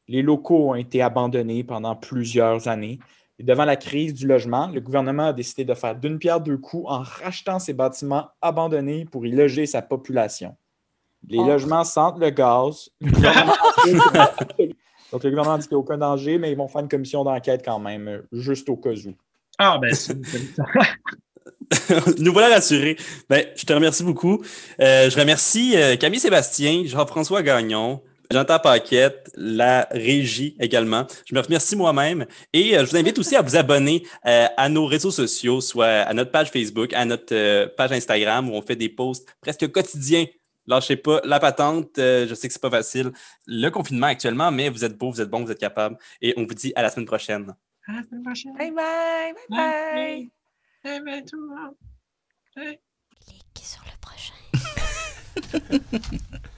Les 0.07 0.21
locaux 0.21 0.71
ont 0.71 0.75
été 0.75 1.01
abandonnés 1.01 1.63
pendant 1.63 1.95
plusieurs 1.95 2.67
années. 2.67 2.99
Et 3.39 3.43
devant 3.43 3.65
la 3.65 3.75
crise 3.75 4.13
du 4.13 4.27
logement, 4.27 4.67
le 4.67 4.79
gouvernement 4.79 5.27
a 5.27 5.33
décidé 5.33 5.65
de 5.65 5.73
faire 5.73 5.95
d'une 5.95 6.19
pierre 6.19 6.39
deux 6.39 6.57
coups 6.57 6.85
en 6.87 6.99
rachetant 7.01 7.59
ces 7.59 7.73
bâtiments 7.73 8.29
abandonnés 8.41 9.05
pour 9.05 9.25
y 9.25 9.31
loger 9.31 9.65
sa 9.65 9.81
population. 9.81 10.55
Les 11.27 11.39
Oh. 11.39 11.47
logements 11.47 11.83
sentent 11.83 12.19
le 12.19 12.29
gaz. 12.29 12.89
Donc, 15.11 15.23
le 15.23 15.29
gouvernement 15.29 15.57
dit 15.57 15.67
qu'il 15.67 15.75
n'y 15.75 15.81
a 15.81 15.83
aucun 15.83 15.97
danger, 15.97 16.37
mais 16.37 16.51
ils 16.51 16.57
vont 16.57 16.67
faire 16.67 16.81
une 16.81 16.89
commission 16.89 17.23
d'enquête 17.23 17.61
quand 17.63 17.79
même, 17.79 18.23
juste 18.31 18.67
au 18.69 18.77
cas 18.77 18.91
où. 18.91 19.13
Ah, 19.57 19.77
ben, 19.81 19.93
c'est- 19.93 20.15
Nous 22.19 22.31
voilà 22.33 22.55
rassurés. 22.55 22.95
Ben, 23.29 23.45
je 23.55 23.65
te 23.65 23.73
remercie 23.73 24.03
beaucoup. 24.03 24.41
Euh, 24.79 25.09
je 25.09 25.19
remercie 25.19 25.73
euh, 25.75 25.95
Camille 25.95 26.19
Sébastien, 26.19 26.83
Jean-François 26.85 27.41
Gagnon, 27.43 28.01
Jonathan 28.31 28.59
Paquette, 28.59 29.31
la 29.35 29.87
régie 29.91 30.55
également. 30.59 31.05
Je 31.25 31.35
me 31.35 31.39
remercie 31.39 31.75
moi-même 31.75 32.25
et 32.53 32.77
euh, 32.77 32.85
je 32.85 32.91
vous 32.91 32.97
invite 32.97 33.19
aussi 33.19 33.35
à 33.35 33.41
vous 33.41 33.55
abonner 33.55 34.05
euh, 34.25 34.47
à 34.57 34.69
nos 34.69 34.85
réseaux 34.85 35.11
sociaux, 35.11 35.61
soit 35.61 35.85
à 35.85 36.13
notre 36.13 36.31
page 36.31 36.49
Facebook, 36.51 36.93
à 36.93 37.05
notre 37.05 37.33
euh, 37.33 37.67
page 37.67 37.91
Instagram 37.91 38.49
où 38.49 38.53
on 38.53 38.61
fait 38.61 38.75
des 38.75 38.89
posts 38.89 39.27
presque 39.41 39.71
quotidiens. 39.71 40.25
Lâchez 40.67 40.95
pas 40.95 41.21
la 41.23 41.39
patente. 41.39 41.91
je 41.97 42.33
sais 42.33 42.47
que 42.47 42.53
c'est 42.53 42.61
pas 42.61 42.71
facile. 42.71 43.11
Le 43.45 43.69
confinement 43.69 44.07
actuellement, 44.07 44.51
mais 44.51 44.69
vous 44.69 44.83
êtes 44.83 44.97
beau, 44.97 45.11
vous 45.11 45.21
êtes 45.21 45.29
bon, 45.29 45.43
vous 45.43 45.51
êtes 45.51 45.59
capable. 45.59 45.97
Et 46.21 46.33
on 46.37 46.45
vous 46.45 46.55
dit 46.55 46.73
à 46.75 46.81
la 46.81 46.89
semaine 46.89 47.05
prochaine. 47.05 47.53
À 47.87 47.93
la 47.93 48.01
semaine 48.01 48.23
prochaine. 48.23 48.53
Bye 48.57 48.71
bye! 48.71 49.33
Bye 49.47 50.29
bye! 50.83 51.03
Ben, 51.03 51.23
tout 51.23 51.37
le 51.39 51.47
monde. 51.47 51.75
Cliquez 52.55 53.63
sur 53.63 53.83
le 53.85 53.91
prochain. 54.01 54.33